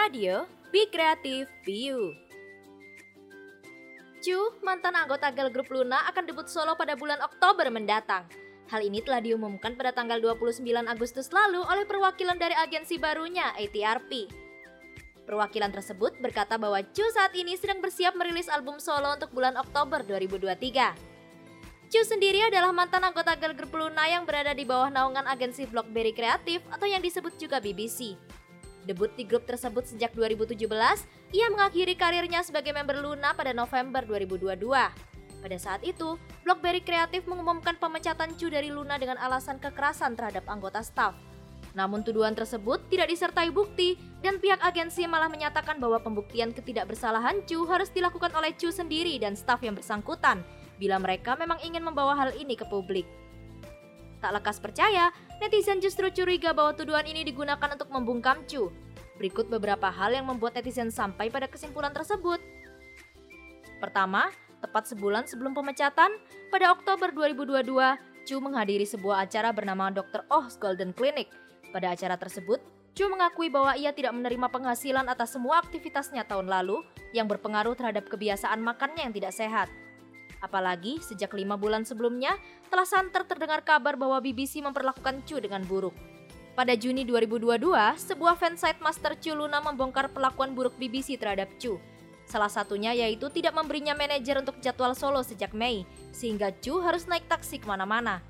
[0.08, 2.16] Radio, Be Creative, Be You.
[4.24, 8.24] Chu, mantan anggota girl group Luna akan debut solo pada bulan Oktober mendatang.
[8.72, 14.32] Hal ini telah diumumkan pada tanggal 29 Agustus lalu oleh perwakilan dari agensi barunya, ATRP.
[15.28, 20.00] Perwakilan tersebut berkata bahwa Chu saat ini sedang bersiap merilis album solo untuk bulan Oktober
[20.08, 21.92] 2023.
[21.92, 26.16] Chu sendiri adalah mantan anggota girl group Luna yang berada di bawah naungan agensi Blockberry
[26.16, 28.16] Creative atau yang disebut juga BBC.
[28.88, 30.64] Debut di grup tersebut sejak 2017,
[31.36, 34.56] ia mengakhiri karirnya sebagai member Luna pada November 2022.
[35.44, 40.80] Pada saat itu, Blockberry Kreatif mengumumkan pemecatan Chu dari Luna dengan alasan kekerasan terhadap anggota
[40.80, 41.12] staff.
[41.76, 47.68] Namun tuduhan tersebut tidak disertai bukti dan pihak agensi malah menyatakan bahwa pembuktian ketidakbersalahan Chu
[47.68, 50.40] harus dilakukan oleh Chu sendiri dan staff yang bersangkutan
[50.80, 53.04] bila mereka memang ingin membawa hal ini ke publik.
[54.18, 58.74] Tak lekas percaya, netizen justru curiga bahwa tuduhan ini digunakan untuk membungkam Chu.
[59.14, 62.42] Berikut beberapa hal yang membuat netizen sampai pada kesimpulan tersebut.
[63.78, 66.18] Pertama, tepat sebulan sebelum pemecatan,
[66.50, 70.26] pada Oktober 2022, Chu menghadiri sebuah acara bernama Dr.
[70.34, 71.30] Oh's Golden Clinic.
[71.70, 72.58] Pada acara tersebut,
[72.98, 76.82] Chu mengakui bahwa ia tidak menerima penghasilan atas semua aktivitasnya tahun lalu
[77.14, 79.70] yang berpengaruh terhadap kebiasaan makannya yang tidak sehat.
[80.38, 82.38] Apalagi sejak lima bulan sebelumnya
[82.70, 85.94] telah santer terdengar kabar bahwa BBC memperlakukan Chu dengan buruk.
[86.58, 91.78] Pada Juni 2022, sebuah fansite Master Chu Luna membongkar perlakuan buruk BBC terhadap Chu.
[92.26, 97.30] Salah satunya yaitu tidak memberinya manajer untuk jadwal solo sejak Mei, sehingga Chu harus naik
[97.30, 98.20] taksi ke mana-mana.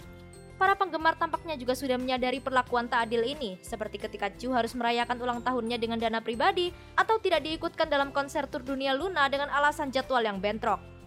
[0.60, 5.18] Para penggemar tampaknya juga sudah menyadari perlakuan tak adil ini, seperti ketika Chu harus merayakan
[5.22, 9.88] ulang tahunnya dengan dana pribadi atau tidak diikutkan dalam konser tur dunia Luna dengan alasan
[9.94, 10.97] jadwal yang bentrok.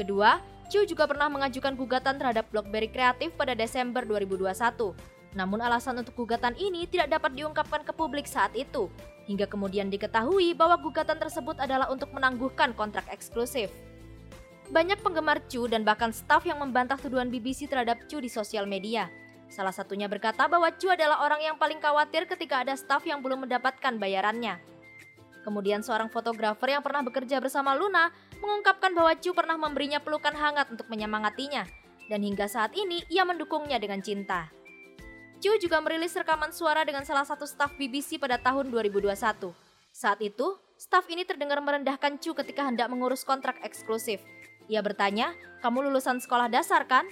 [0.00, 0.40] Kedua,
[0.72, 4.96] Chu juga pernah mengajukan gugatan terhadap BlackBerry Kreatif pada Desember 2021.
[5.36, 8.88] Namun alasan untuk gugatan ini tidak dapat diungkapkan ke publik saat itu,
[9.28, 13.68] hingga kemudian diketahui bahwa gugatan tersebut adalah untuk menangguhkan kontrak eksklusif.
[14.72, 19.12] Banyak penggemar Chu dan bahkan staf yang membantah tuduhan BBC terhadap Chu di sosial media.
[19.52, 23.44] Salah satunya berkata bahwa Chu adalah orang yang paling khawatir ketika ada staf yang belum
[23.44, 24.56] mendapatkan bayarannya.
[25.40, 30.68] Kemudian seorang fotografer yang pernah bekerja bersama Luna mengungkapkan bahwa Chu pernah memberinya pelukan hangat
[30.68, 31.64] untuk menyemangatinya,
[32.12, 34.52] dan hingga saat ini ia mendukungnya dengan cinta.
[35.40, 39.16] Chu juga merilis rekaman suara dengan salah satu staf BBC pada tahun 2021.
[39.90, 44.20] Saat itu, staf ini terdengar merendahkan Chu ketika hendak mengurus kontrak eksklusif,
[44.70, 45.32] ia bertanya,
[45.64, 47.08] kamu lulusan sekolah dasar kan?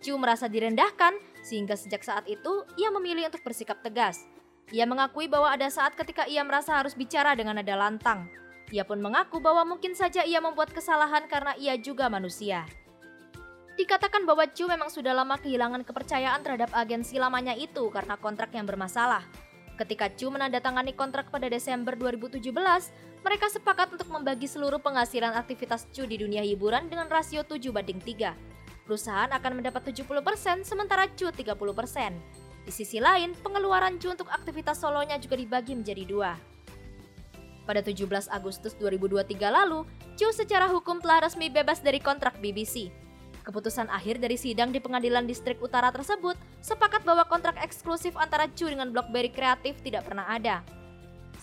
[0.00, 1.12] Chu merasa direndahkan,
[1.42, 4.22] sehingga sejak saat itu ia memilih untuk bersikap tegas.
[4.74, 8.26] Ia mengakui bahwa ada saat ketika ia merasa harus bicara dengan nada lantang.
[8.74, 12.66] Ia pun mengaku bahwa mungkin saja ia membuat kesalahan karena ia juga manusia.
[13.78, 18.66] Dikatakan bahwa Chu memang sudah lama kehilangan kepercayaan terhadap agensi lamanya itu karena kontrak yang
[18.66, 19.22] bermasalah.
[19.78, 22.42] Ketika Chu menandatangani kontrak pada Desember 2017,
[23.22, 28.02] mereka sepakat untuk membagi seluruh penghasilan aktivitas Chu di dunia hiburan dengan rasio 7 banding
[28.02, 28.34] 3.
[28.88, 32.45] Perusahaan akan mendapat 70% sementara Chu 30%.
[32.66, 36.34] Di sisi lain, pengeluaran Chu untuk aktivitas solonya juga dibagi menjadi dua.
[37.62, 39.86] Pada 17 Agustus 2023 lalu,
[40.18, 42.90] Chu secara hukum telah resmi bebas dari kontrak BBC.
[43.46, 48.66] Keputusan akhir dari sidang di pengadilan distrik utara tersebut sepakat bahwa kontrak eksklusif antara Chu
[48.66, 50.66] dengan BlackBerry Kreatif tidak pernah ada.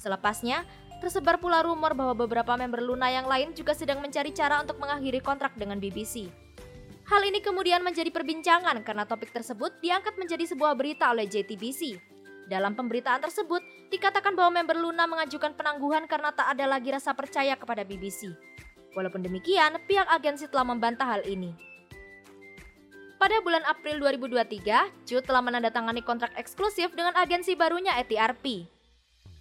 [0.04, 0.68] Selepasnya,
[1.00, 5.24] tersebar pula rumor bahwa beberapa member Luna yang lain juga sedang mencari cara untuk mengakhiri
[5.24, 6.43] kontrak dengan BBC.
[7.04, 12.00] Hal ini kemudian menjadi perbincangan karena topik tersebut diangkat menjadi sebuah berita oleh JTBC.
[12.48, 13.60] Dalam pemberitaan tersebut,
[13.92, 18.32] dikatakan bahwa member Luna mengajukan penangguhan karena tak ada lagi rasa percaya kepada BBC.
[18.96, 21.52] Walaupun demikian, pihak agensi telah membantah hal ini.
[23.20, 28.68] Pada bulan April 2023, Chu telah menandatangani kontrak eksklusif dengan agensi barunya ETRP.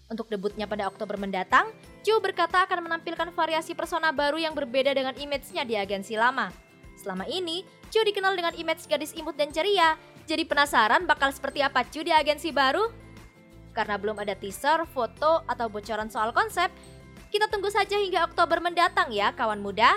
[0.07, 1.71] Untuk debutnya pada Oktober mendatang,
[2.07, 6.62] Chu berkata akan menampilkan variasi persona baru yang berbeda dengan image-nya di agensi lama.
[7.03, 9.99] Selama ini, Chu dikenal dengan image gadis imut dan ceria.
[10.23, 12.87] Jadi penasaran bakal seperti apa Chu di agensi baru?
[13.75, 16.71] Karena belum ada teaser, foto, atau bocoran soal konsep,
[17.35, 19.91] kita tunggu saja hingga Oktober mendatang ya kawan muda.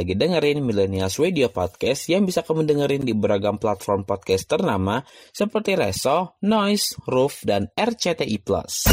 [0.00, 5.04] lagi dengerin Millennials Radio Podcast yang bisa kamu dengerin di beragam platform podcast ternama
[5.36, 8.40] seperti Reso, Noise, Roof, dan RCTI+.
[8.40, 8.88] Plus.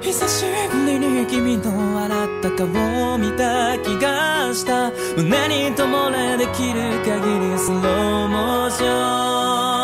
[0.00, 9.83] 久しぶりに君の笑った顔を見た気がした胸に灯れできる限りスローモーショ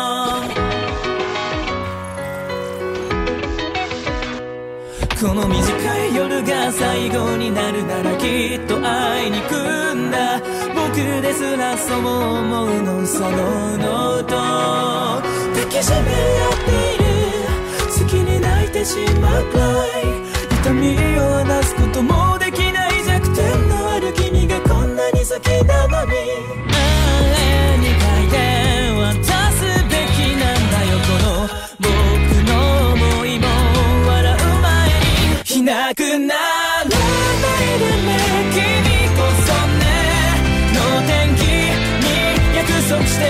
[5.22, 10.40] この短い夜が最後になるならきっと会いに行くんだ
[10.74, 13.30] 僕ですらそう思うのその
[13.78, 17.04] ノート抱きしめ合っている
[18.00, 20.02] 好きに泣いてしまうくらい
[20.60, 26.18] 痛みを話すこともできない弱点のある君がこんなに好きなのにあ
[27.30, 28.34] れに書いて
[28.98, 31.46] 渡すべきなんだよこの
[31.78, 32.41] 僕
[35.92, 38.16] なくならないでね
[38.50, 38.60] 君
[39.14, 39.84] こそね
[40.72, 40.76] の
[41.06, 43.22] 天気に約束して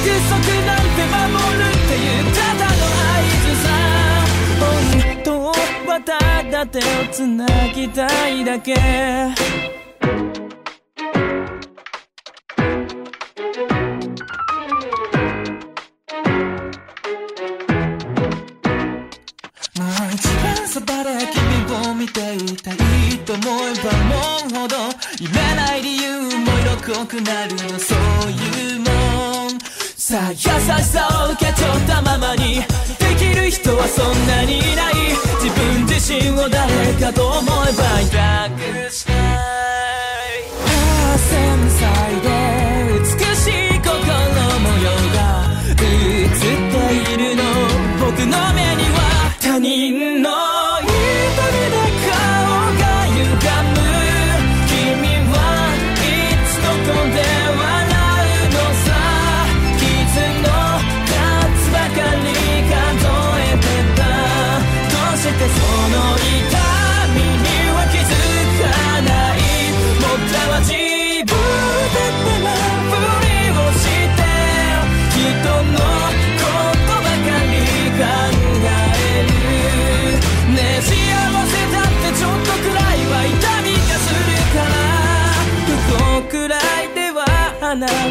[0.00, 1.28] なんて守
[1.58, 3.68] るっていうただの合図さ。
[4.58, 6.08] 本当はた
[6.50, 6.82] だ手を
[7.12, 8.74] つなぎたいだけ。
[19.78, 21.40] まあ一番そばで君
[21.90, 22.76] を見ていたい
[23.26, 24.76] と思えば思うほど
[25.18, 28.69] 言えない理由も色濃くなるのそういう
[30.10, 30.42] さ優し
[30.86, 32.56] さを受け取ったままに。
[32.98, 34.94] できる人はそんなにいない。
[35.40, 38.19] 自分自身を誰かと思えばいた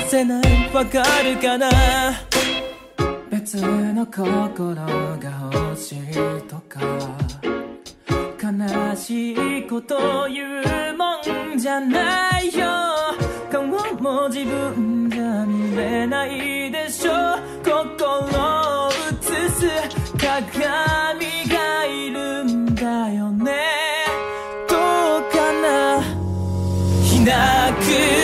[0.09, 1.69] せないわかるかな。
[3.29, 6.11] 別の心が欲しい
[6.47, 6.79] とか。
[8.41, 11.17] 悲しいこと言うも
[11.53, 12.65] んじゃないよ。
[13.51, 17.11] 顔も自分じゃ見れないでしょ。
[17.63, 19.69] 心を映す。
[20.17, 23.53] 鏡がいるんだよね。
[24.67, 24.75] ど
[25.19, 26.01] うかな。
[27.13, 28.18] いなく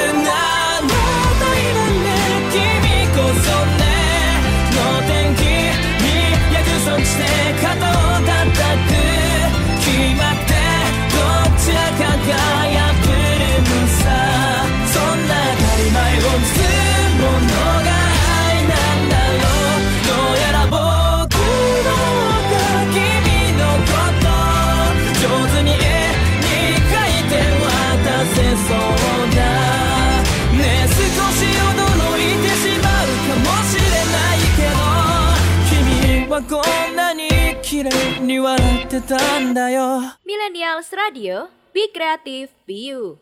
[40.24, 43.20] Millennials Radio, Be Creative, Be You.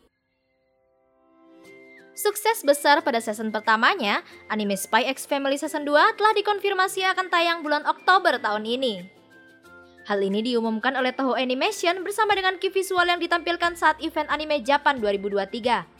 [2.14, 4.22] Sukses besar pada season pertamanya,
[4.54, 9.02] anime Spy X Family Season 2 telah dikonfirmasi akan tayang bulan Oktober tahun ini.
[10.06, 14.62] Hal ini diumumkan oleh Toho Animation bersama dengan key visual yang ditampilkan saat event anime
[14.62, 15.93] Japan 2023.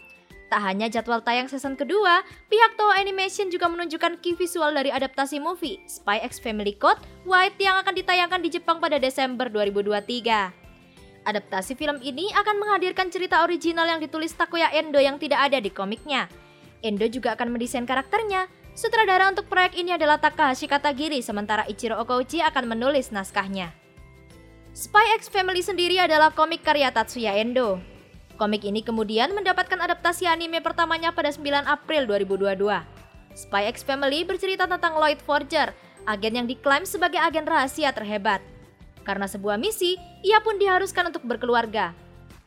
[0.54, 5.42] Tak hanya jadwal tayang season kedua, pihak Toho Animation juga menunjukkan key visual dari adaptasi
[5.42, 11.26] movie Spy X Family Code White yang akan ditayangkan di Jepang pada Desember 2023.
[11.26, 15.74] Adaptasi film ini akan menghadirkan cerita original yang ditulis Takuya Endo yang tidak ada di
[15.74, 16.30] komiknya.
[16.86, 18.46] Endo juga akan mendesain karakternya.
[18.78, 23.74] Sutradara untuk proyek ini adalah Takahashi Katagiri, sementara Ichiro Okouchi akan menulis naskahnya.
[24.78, 27.93] Spy X Family sendiri adalah komik karya Tatsuya Endo.
[28.34, 32.66] Komik ini kemudian mendapatkan adaptasi anime pertamanya pada 9 April 2022.
[33.38, 35.70] Spy X Family bercerita tentang Lloyd Forger,
[36.10, 38.42] agen yang diklaim sebagai agen rahasia terhebat.
[39.06, 41.94] Karena sebuah misi, ia pun diharuskan untuk berkeluarga.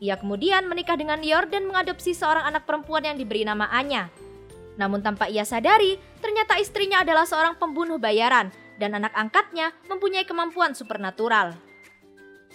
[0.02, 4.10] Ia kemudian menikah dengan Yor dan mengadopsi seorang anak perempuan yang diberi nama Anya.
[4.76, 10.76] Namun tanpa ia sadari, ternyata istrinya adalah seorang pembunuh bayaran dan anak angkatnya mempunyai kemampuan
[10.76, 11.56] supernatural.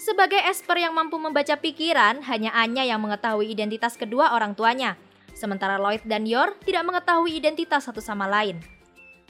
[0.02, 4.98] Sebagai Esper yang mampu membaca pikiran, hanya Anya yang mengetahui identitas kedua orang tuanya.
[5.38, 8.58] Sementara Lloyd dan Yor tidak mengetahui identitas satu sama lain.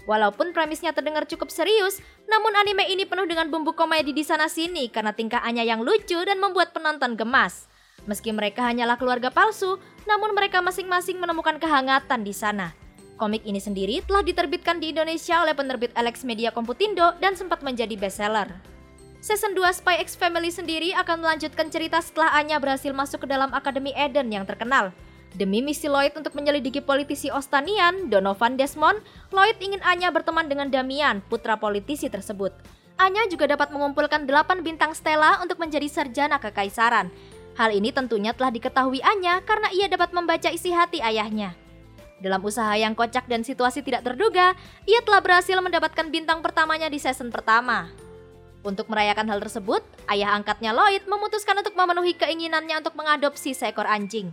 [0.07, 4.87] Walaupun premisnya terdengar cukup serius, namun anime ini penuh dengan bumbu komedi di sana sini
[4.87, 7.67] karena tingkah Anya yang lucu dan membuat penonton gemas.
[8.07, 9.75] Meski mereka hanyalah keluarga palsu,
[10.07, 12.71] namun mereka masing-masing menemukan kehangatan di sana.
[13.19, 17.99] Komik ini sendiri telah diterbitkan di Indonesia oleh penerbit Alex Media Komputindo dan sempat menjadi
[17.99, 18.71] bestseller.
[19.21, 23.53] Season 2 Spy X Family sendiri akan melanjutkan cerita setelah Anya berhasil masuk ke dalam
[23.53, 24.89] Akademi Eden yang terkenal.
[25.37, 28.97] Demi misi Lloyd untuk menyelidiki politisi Ostanian, Donovan Desmond,
[29.29, 32.49] Lloyd ingin Anya berteman dengan Damian, putra politisi tersebut.
[32.97, 37.13] Anya juga dapat mengumpulkan 8 bintang stella untuk menjadi sarjana kekaisaran.
[37.61, 41.53] Hal ini tentunya telah diketahui Anya karena ia dapat membaca isi hati ayahnya.
[42.25, 44.57] Dalam usaha yang kocak dan situasi tidak terduga,
[44.89, 47.85] ia telah berhasil mendapatkan bintang pertamanya di season pertama.
[48.61, 49.81] Untuk merayakan hal tersebut,
[50.13, 54.29] ayah angkatnya Lloyd memutuskan untuk memenuhi keinginannya untuk mengadopsi seekor anjing.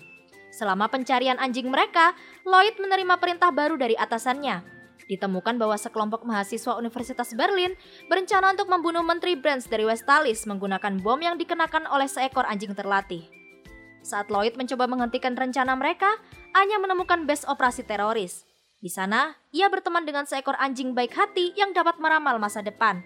[0.52, 2.12] Selama pencarian anjing mereka,
[2.44, 4.60] Lloyd menerima perintah baru dari atasannya.
[5.08, 7.72] Ditemukan bahwa sekelompok mahasiswa Universitas Berlin
[8.12, 13.24] berencana untuk membunuh Menteri Brands dari Westalis menggunakan bom yang dikenakan oleh seekor anjing terlatih.
[14.04, 16.20] Saat Lloyd mencoba menghentikan rencana mereka,
[16.52, 18.44] Anya menemukan base operasi teroris.
[18.78, 23.00] Di sana, ia berteman dengan seekor anjing baik hati yang dapat meramal masa depan.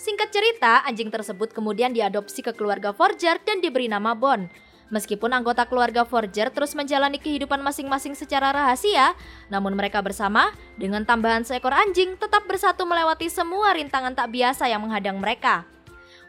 [0.00, 4.48] Singkat cerita, anjing tersebut kemudian diadopsi ke keluarga Forger dan diberi nama Bon.
[4.88, 9.12] Meskipun anggota keluarga Forger terus menjalani kehidupan masing-masing secara rahasia,
[9.52, 14.80] namun mereka bersama dengan tambahan seekor anjing tetap bersatu melewati semua rintangan tak biasa yang
[14.80, 15.68] menghadang mereka.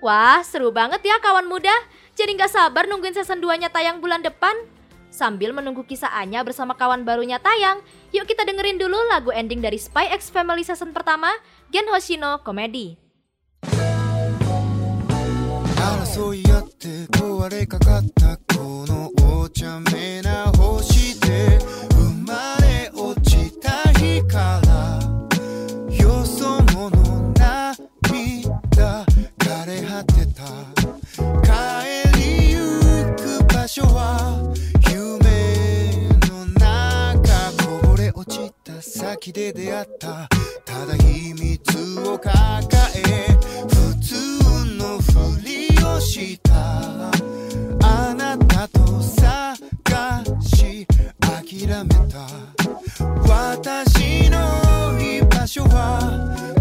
[0.03, 1.73] Wah, seru banget ya kawan muda.
[2.11, 4.51] Jadi nggak sabar nungguin season 2-nya tayang bulan depan.
[5.15, 7.79] Sambil menunggu kisah Anya bersama kawan barunya tayang,
[8.11, 11.31] yuk kita dengerin dulu lagu ending dari Spy X Family season pertama,
[11.71, 13.00] Gen Hoshino Komedi.
[15.77, 21.59] 争い合って壊れかかったこのお茶目な星で
[39.11, 40.29] 先で出会った。
[40.63, 42.31] ただ秘密を抱
[42.95, 43.27] え
[43.67, 44.15] 普通
[44.77, 47.11] のふりをした。
[47.83, 50.87] あなたと探し
[51.19, 52.25] 諦めた。
[53.27, 56.60] 私の居場所は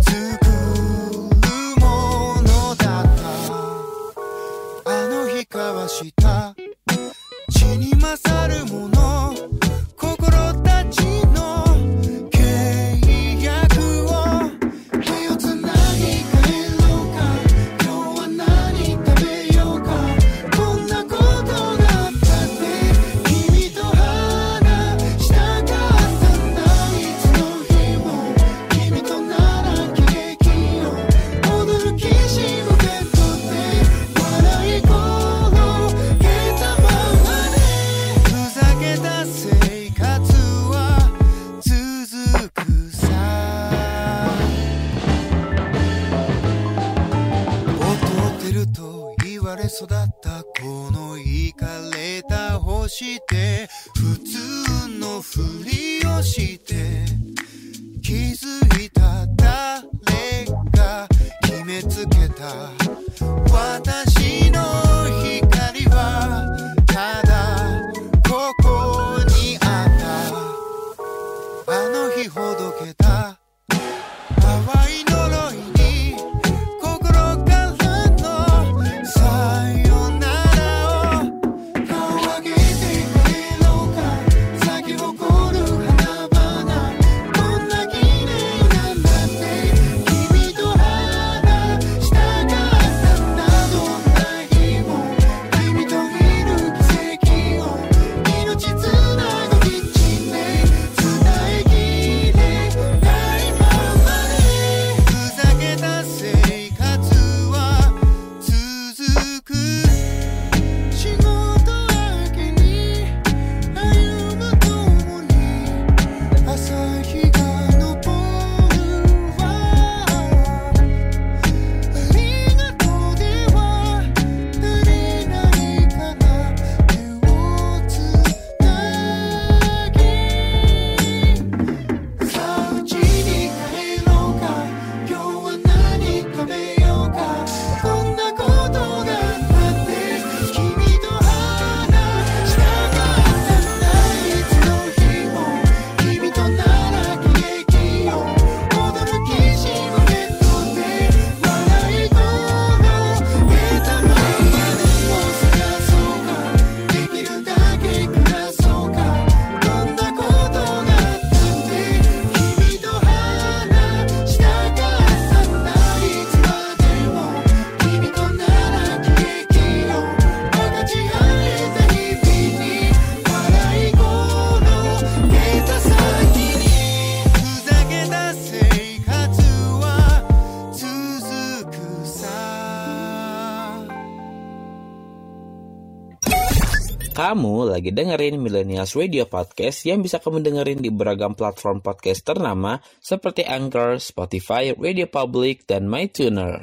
[187.20, 192.80] Kamu lagi dengerin Millennials Radio Podcast yang bisa kamu dengerin di beragam platform podcast ternama
[192.96, 196.56] seperti Anchor, Spotify, Radio Public, dan MyTuner.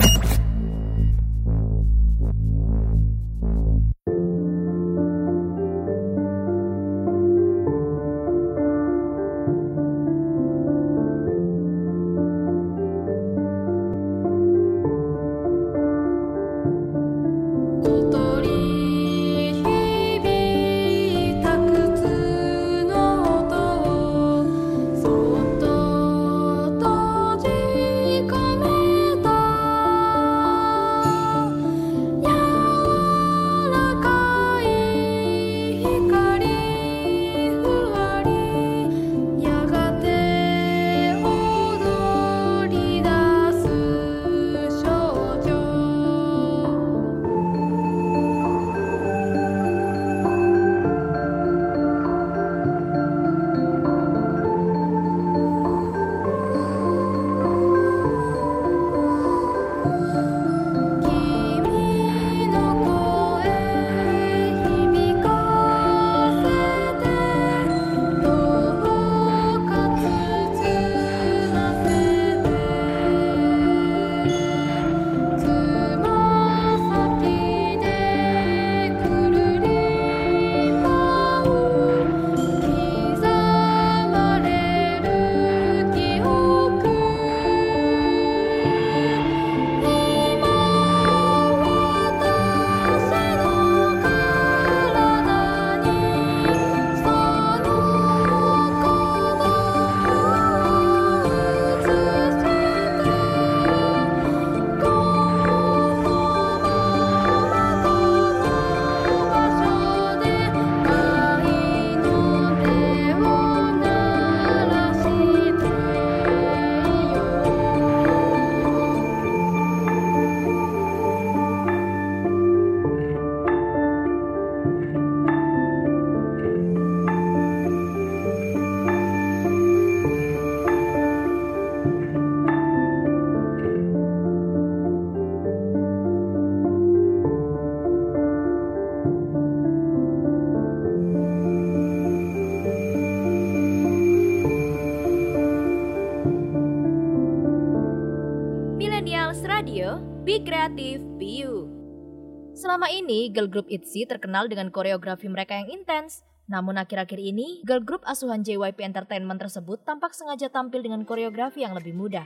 [153.38, 156.26] Girl group ITZY terkenal dengan koreografi mereka yang intens.
[156.50, 161.78] Namun akhir-akhir ini, girl group asuhan JYP Entertainment tersebut tampak sengaja tampil dengan koreografi yang
[161.78, 162.26] lebih mudah.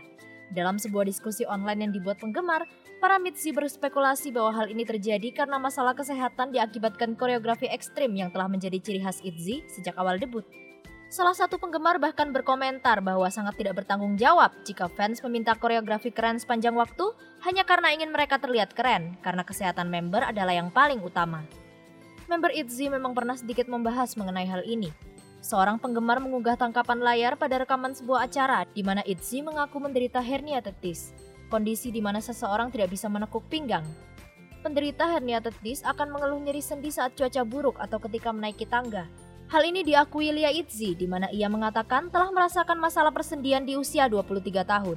[0.56, 2.64] Dalam sebuah diskusi online yang dibuat penggemar,
[3.04, 8.48] para MITZY berspekulasi bahwa hal ini terjadi karena masalah kesehatan diakibatkan koreografi ekstrim yang telah
[8.48, 10.48] menjadi ciri khas ITZY sejak awal debut.
[11.12, 16.40] Salah satu penggemar bahkan berkomentar bahwa sangat tidak bertanggung jawab jika fans meminta koreografi keren
[16.40, 17.04] sepanjang waktu
[17.44, 21.44] hanya karena ingin mereka terlihat keren, karena kesehatan member adalah yang paling utama.
[22.32, 24.88] Member ITZY memang pernah sedikit membahas mengenai hal ini.
[25.44, 30.64] Seorang penggemar mengunggah tangkapan layar pada rekaman sebuah acara di mana ITZY mengaku menderita hernia
[30.64, 31.12] tetis,
[31.52, 33.84] kondisi di mana seseorang tidak bisa menekuk pinggang.
[34.64, 39.12] Penderita hernia tetis akan mengeluh nyeri sendi saat cuaca buruk atau ketika menaiki tangga,
[39.52, 44.08] Hal ini diakui Lia Itzy, di mana ia mengatakan telah merasakan masalah persendian di usia
[44.08, 44.96] 23 tahun.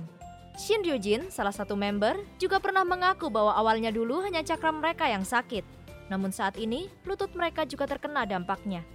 [0.55, 5.27] Shin Ryujin, salah satu member, juga pernah mengaku bahwa awalnya dulu hanya cakram mereka yang
[5.27, 5.67] sakit.
[6.07, 8.87] Namun saat ini, lutut mereka juga terkena dampaknya.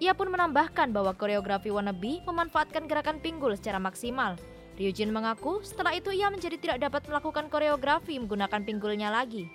[0.00, 4.40] Ia pun menambahkan bahwa koreografi wannabe memanfaatkan gerakan pinggul secara maksimal.
[4.80, 9.52] Ryujin mengaku setelah itu ia menjadi tidak dapat melakukan koreografi menggunakan pinggulnya lagi.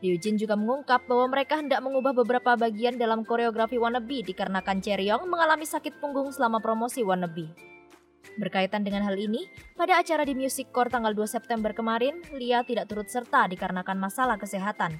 [0.00, 5.68] Ryujin juga mengungkap bahwa mereka hendak mengubah beberapa bagian dalam koreografi wannabe dikarenakan Cheryong mengalami
[5.68, 7.52] sakit punggung selama promosi wannabe.
[8.40, 9.44] Berkaitan dengan hal ini,
[9.76, 14.40] pada acara di Music Core tanggal 2 September kemarin, Lia tidak turut serta dikarenakan masalah
[14.40, 14.96] kesehatan.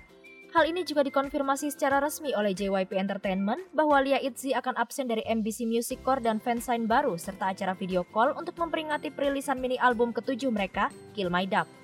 [0.50, 5.22] Hal ini juga dikonfirmasi secara resmi oleh JYP Entertainment bahwa Lia Itzy akan absen dari
[5.22, 10.10] MBC Music Core dan fansign baru serta acara video call untuk memperingati perilisan mini album
[10.10, 11.79] ketujuh mereka, Kill My Dub.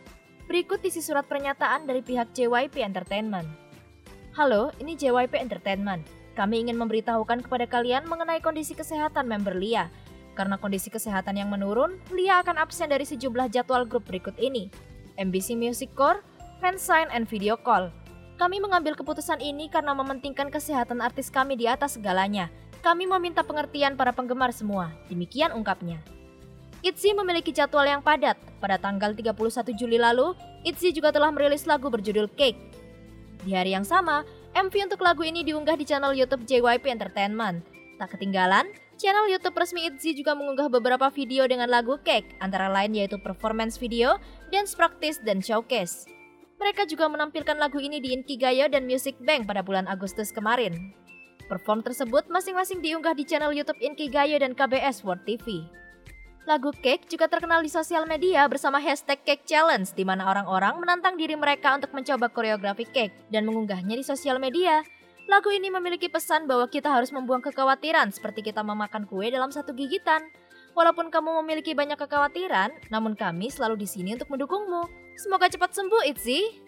[0.47, 3.51] Berikut isi surat pernyataan dari pihak JYP Entertainment.
[4.39, 6.06] Halo, ini JYP Entertainment.
[6.39, 9.90] Kami ingin memberitahukan kepada kalian mengenai kondisi kesehatan member Lia.
[10.39, 14.70] Karena kondisi kesehatan yang menurun, Lia akan absen dari sejumlah jadwal grup berikut ini.
[15.18, 16.23] MBC Music Core,
[16.62, 17.90] Fansign, and Video Call.
[18.39, 22.55] Kami mengambil keputusan ini karena mementingkan kesehatan artis kami di atas segalanya.
[22.86, 24.94] Kami meminta pengertian para penggemar semua.
[25.10, 25.98] Demikian ungkapnya.
[26.86, 28.38] ITZY memiliki jadwal yang padat.
[28.62, 29.34] Pada tanggal 31
[29.74, 32.54] Juli lalu, ITZY juga telah merilis lagu berjudul Cake.
[33.42, 34.22] Di hari yang sama,
[34.54, 37.66] MV untuk lagu ini diunggah di channel YouTube JYP Entertainment.
[37.98, 38.70] Tak ketinggalan,
[39.02, 43.74] channel YouTube resmi ITZY juga mengunggah beberapa video dengan lagu Cake, antara lain yaitu performance
[43.82, 44.22] video,
[44.54, 46.06] dance practice, dan showcase.
[46.62, 50.94] Mereka juga menampilkan lagu ini di Inkigayo dan Music Bank pada bulan Agustus kemarin.
[51.50, 55.66] Perform tersebut masing-masing diunggah di channel YouTube Inkigayo dan KBS World TV.
[56.47, 61.18] Lagu Cake juga terkenal di sosial media bersama hashtag Cake Challenge di mana orang-orang menantang
[61.18, 64.86] diri mereka untuk mencoba koreografi cake dan mengunggahnya di sosial media.
[65.27, 69.74] Lagu ini memiliki pesan bahwa kita harus membuang kekhawatiran seperti kita memakan kue dalam satu
[69.74, 70.23] gigitan.
[70.78, 74.86] Walaupun kamu memiliki banyak kekhawatiran, namun kami selalu di sini untuk mendukungmu.
[75.18, 76.62] Semoga cepat sembuh, Itzy.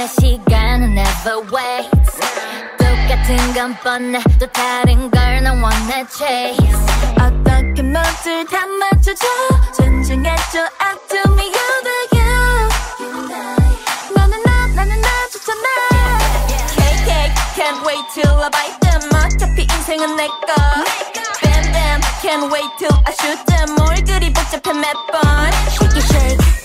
[0.08, 2.20] 시간은 never waits
[2.78, 6.74] 똑같은 건 뻔해 또 다른 걸난 원해 chase
[7.20, 9.28] 어떻게 멋을 다 맞춰줘
[9.76, 12.70] 존중해줘 act to me you the you
[14.16, 15.68] 너는 나 나는 나 좋잖아
[16.70, 20.56] KK can't wait till I bite them 어차피 인생은 내꺼
[21.42, 26.42] Bam bam can't wait till I shoot them 뭘 그리 복잡해 몇번 Shake it shake
[26.42, 26.57] Shake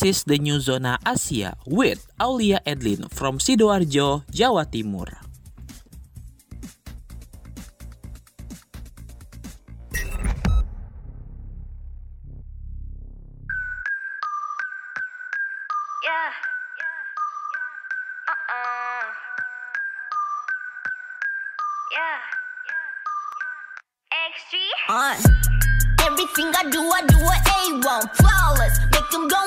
[0.00, 5.29] The new Zona Asia with Aulia Edlin from Sidoarjo, Jawa Timur.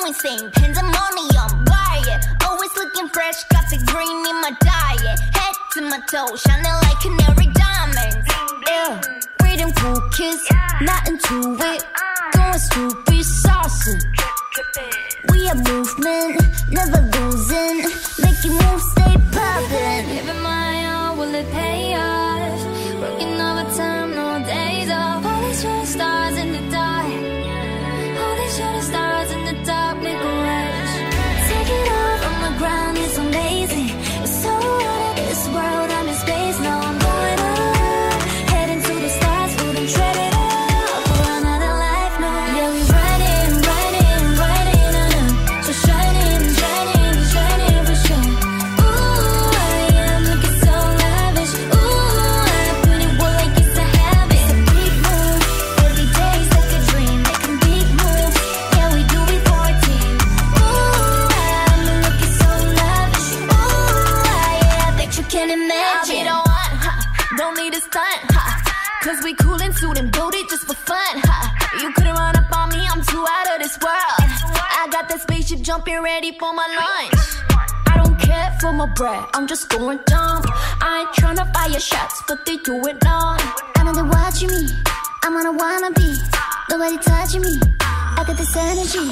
[0.03, 0.51] Go insane.
[0.51, 2.25] Pandemonium, buy it.
[2.45, 5.19] Always looking fresh, got the green in my diet.
[5.33, 8.27] Head to my toe, shining like canary diamonds.
[8.67, 9.01] Yeah,
[9.39, 10.41] freedom cool kiss,
[10.81, 11.83] not into it.
[11.83, 12.31] Uh-uh.
[12.33, 13.97] Going stupid, saucy.
[15.29, 17.77] We are movement, never losing.
[18.21, 20.05] Making moves, stay poppin'.
[20.09, 22.65] Giving my all, will it pay off?
[23.01, 25.25] Working overtime, no days off.
[25.25, 26.61] All these shooting stars in the dark.
[26.61, 26.92] All these shooting stars in the dark.
[75.63, 77.23] Jumping ready for my lunch.
[77.87, 80.43] I don't care for my bread, I'm just going dumb.
[80.81, 83.37] I ain't tryna fire shots, but they do it now.
[83.77, 84.67] I know they're watching me.
[85.23, 86.17] I'm on a wannabe.
[86.69, 87.59] Nobody touching me.
[87.79, 89.07] I got this energy.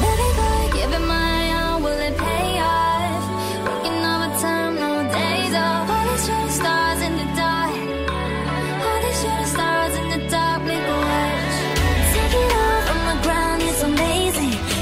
[0.00, 3.22] Baby boy, give it my all, will it pay off?
[3.68, 5.90] Working overtime, no days off.
[5.90, 7.76] All these shooting stars in the dark.
[8.86, 11.29] All these shooting stars in the dark, make a wish.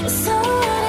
[0.09, 0.88] So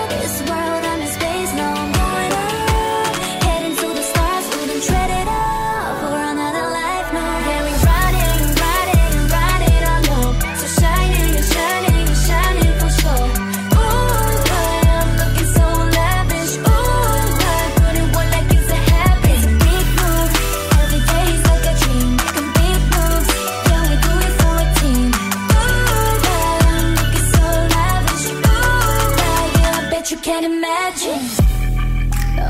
[30.11, 31.21] you can't imagine.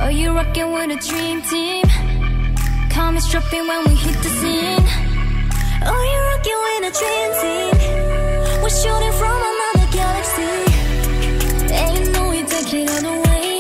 [0.02, 1.84] Oh, you're rocking with a dream team.
[2.90, 4.86] Come and dropping when we hit the scene.
[5.84, 7.73] Oh, you're rocking with a dream team.
[8.64, 10.52] We're shooting from another galaxy.
[11.95, 13.60] You know we take it all way.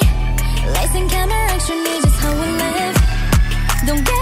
[0.73, 2.95] Lights and camera action is just how we live.
[3.85, 4.18] Don't get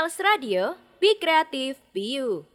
[0.00, 0.62] Millennials Radio,
[0.96, 2.48] Be Creative, Be You.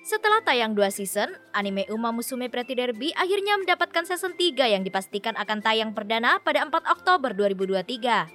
[0.00, 5.36] Setelah tayang dua season, anime Uma Musume Pretty Derby akhirnya mendapatkan season 3 yang dipastikan
[5.36, 8.32] akan tayang perdana pada 4 Oktober 2023.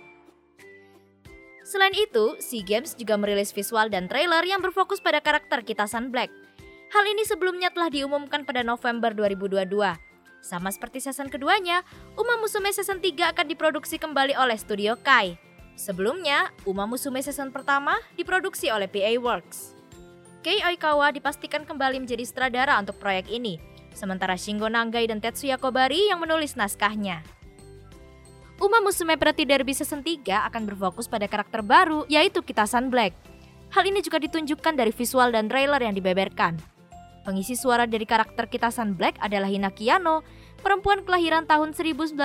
[1.65, 6.29] Selain itu, SEA Games juga merilis visual dan trailer yang berfokus pada karakter Kitasan Black.
[6.93, 9.73] Hal ini sebelumnya telah diumumkan pada November 2022.
[10.45, 11.81] Sama seperti season keduanya,
[12.13, 15.46] Uma Musume season 3 akan diproduksi kembali oleh Studio Kai.
[15.77, 19.77] Sebelumnya, Uma Musume season pertama diproduksi oleh PA Works.
[20.41, 23.61] Kei Oikawa dipastikan kembali menjadi sutradara untuk proyek ini,
[23.93, 27.21] sementara Shingo Nangai dan Tetsuya Kobari yang menulis naskahnya.
[28.57, 33.13] Uma Musume Pretty Derby Season 3 akan berfokus pada karakter baru, yaitu Kitasan Black.
[33.69, 36.57] Hal ini juga ditunjukkan dari visual dan trailer yang dibeberkan.
[37.21, 40.25] Pengisi suara dari karakter Kitasan Black adalah Hinaki Yano,
[40.67, 42.19] perempuan kelahiran tahun 1997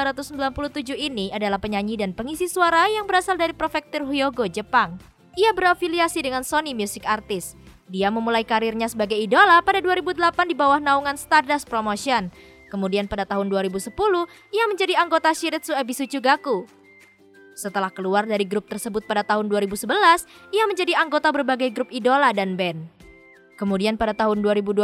[0.99, 4.99] ini adalah penyanyi dan pengisi suara yang berasal dari prefektur Hyogo, Jepang.
[5.39, 7.55] Ia berafiliasi dengan Sony Music Artist.
[7.87, 12.35] Dia memulai karirnya sebagai idola pada 2008 di bawah naungan Stardust Promotion.
[12.67, 13.95] Kemudian pada tahun 2010,
[14.51, 16.67] ia menjadi anggota Shiretsu Ebisu Chugaku.
[17.55, 19.87] Setelah keluar dari grup tersebut pada tahun 2011,
[20.51, 22.91] ia menjadi anggota berbagai grup idola dan band.
[23.55, 24.83] Kemudian pada tahun 2020,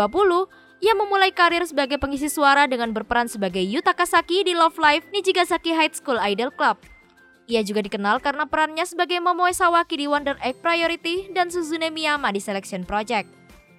[0.79, 5.75] ia memulai karir sebagai pengisi suara dengan berperan sebagai Yu Takasaki di Love Live Nijigasaki
[5.75, 6.79] High School Idol Club.
[7.49, 12.31] Ia juga dikenal karena perannya sebagai Momoe Sawaki di Wonder Egg Priority dan Suzune Miyama
[12.31, 13.27] di Selection Project.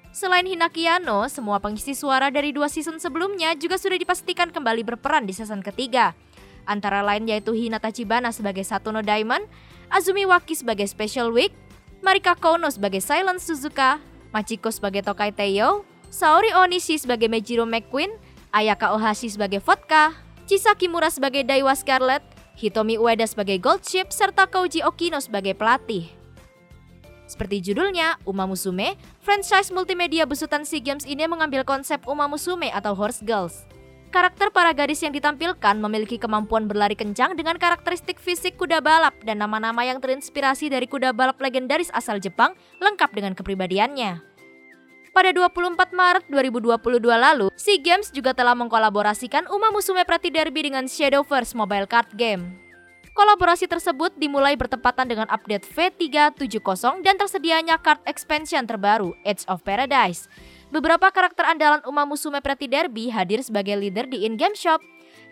[0.09, 5.29] Selain Hinaki Yano, semua pengisi suara dari dua season sebelumnya juga sudah dipastikan kembali berperan
[5.29, 6.17] di season ketiga.
[6.65, 9.45] Antara lain yaitu Hinata Chibana sebagai Satono Diamond,
[9.93, 11.53] Azumi Waki sebagai Special Week,
[12.01, 14.01] Marika Kono sebagai Silent Suzuka,
[14.33, 18.09] Machiko sebagai Tokai Teiyo, Saori Onishi sebagai Mejiro McQueen,
[18.49, 20.17] Ayaka Ohashi sebagai Vodka,
[20.49, 22.25] Chisaki Mura sebagai Daiwa Scarlet,
[22.57, 26.09] Hitomi Ueda sebagai Gold Ship, serta Koji Okino sebagai pelatih.
[27.29, 32.97] Seperti judulnya, Uma Musume, franchise multimedia besutan SEA Games ini mengambil konsep Uma Musume atau
[32.97, 33.69] Horse Girls.
[34.09, 39.37] Karakter para gadis yang ditampilkan memiliki kemampuan berlari kencang dengan karakteristik fisik kuda balap dan
[39.37, 44.28] nama-nama yang terinspirasi dari kuda balap legendaris asal Jepang lengkap dengan kepribadiannya.
[45.09, 50.85] Pada 24 Maret 2022 lalu, SEA Games juga telah mengkolaborasikan Uma Musume Pretty Derby dengan
[50.85, 52.53] Shadowverse mobile card game.
[53.17, 60.29] Kolaborasi tersebut dimulai bertepatan dengan update V370 dan tersedianya card expansion terbaru, Edge of Paradise.
[60.69, 64.79] Beberapa karakter andalan Uma Musume Pretty Derby hadir sebagai leader di in-game shop.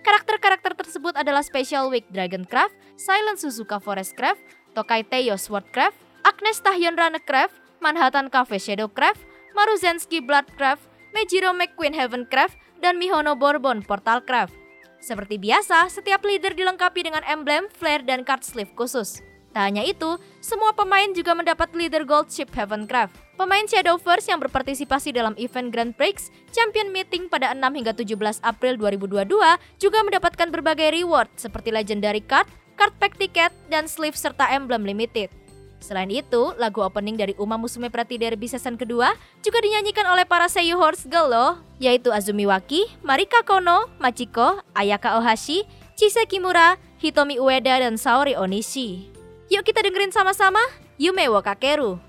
[0.01, 4.41] Karakter-karakter tersebut adalah Special Week Dragoncraft, Silent Suzuka Forestcraft,
[4.73, 5.95] Tokai Teiyo Swordcraft,
[6.25, 10.85] Agnes Tahyon Runecraft, Manhattan Cafe Shadowcraft, Maruzenski Bloodcraft,
[11.17, 14.53] Mejiro McQueen Heavencraft, dan Mihono Bourbon Portalcraft.
[15.01, 19.25] Seperti biasa, setiap leader dilengkapi dengan emblem, flare, dan card sleeve khusus.
[19.57, 23.17] Tak hanya itu, semua pemain juga mendapat leader gold chip Heavencraft.
[23.33, 28.77] Pemain Shadowverse yang berpartisipasi dalam event Grand Prix Champion Meeting pada 6 hingga 17 April
[28.77, 29.25] 2022
[29.81, 32.45] juga mendapatkan berbagai reward seperti legendary card,
[32.77, 35.33] card pack tiket, dan sleeve serta emblem limited.
[35.77, 39.13] Selain itu, lagu opening dari Uma Musume Prati Derby season kedua
[39.45, 45.21] juga dinyanyikan oleh para seiyu Horse Girl loh, yaitu Azumi Waki, Marika Kono, Machiko, Ayaka
[45.21, 45.63] Ohashi,
[45.93, 49.09] Chise Kimura, Hitomi Ueda, dan Saori Onishi.
[49.47, 50.59] Yuk kita dengerin sama-sama
[50.99, 52.01] Yume wa Kakeru.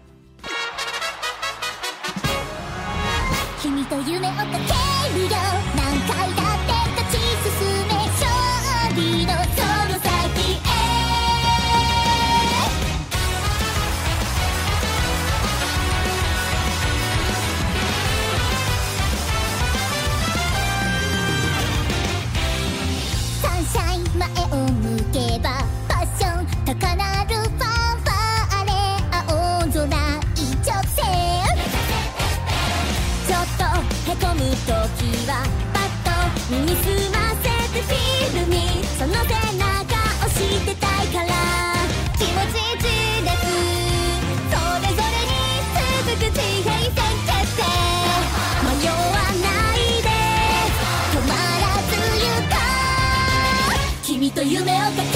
[54.39, 55.08] と夢をかけ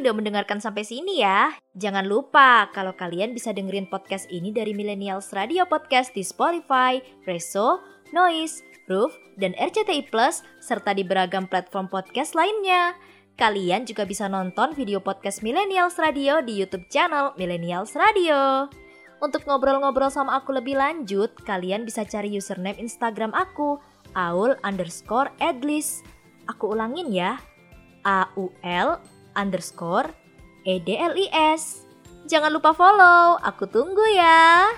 [0.00, 1.52] udah mendengarkan sampai sini ya.
[1.76, 6.98] Jangan lupa kalau kalian bisa dengerin podcast ini dari Millennials Radio Podcast di Spotify,
[7.28, 7.84] Reso,
[8.16, 12.96] Noise, Roof, dan RCTI Plus, serta di beragam platform podcast lainnya.
[13.36, 18.68] Kalian juga bisa nonton video podcast Millennials Radio di YouTube channel Millennials Radio.
[19.20, 23.76] Untuk ngobrol-ngobrol sama aku lebih lanjut, kalian bisa cari username Instagram aku,
[24.16, 26.00] aul underscore adlis.
[26.48, 27.36] Aku ulangin ya,
[28.04, 29.00] aul
[29.38, 30.10] underscore
[30.66, 31.86] EDLIS.
[32.30, 34.70] Jangan lupa follow, aku tunggu ya.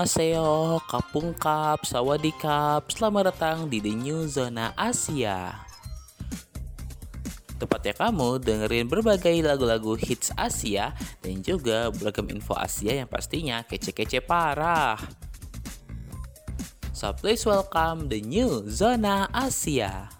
[0.00, 5.60] Annyeonghaseyo, Kapungkap, Sawadikap, selamat datang di The New Zona Asia.
[7.60, 14.24] Tepatnya kamu dengerin berbagai lagu-lagu hits Asia dan juga beragam info Asia yang pastinya kece-kece
[14.24, 14.96] parah.
[16.96, 20.19] So please welcome The New Zona Asia.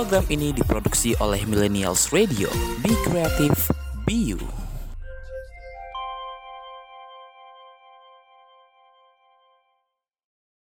[0.00, 2.48] Program ini diproduksi oleh Millennials Radio.
[2.80, 3.68] Be creative,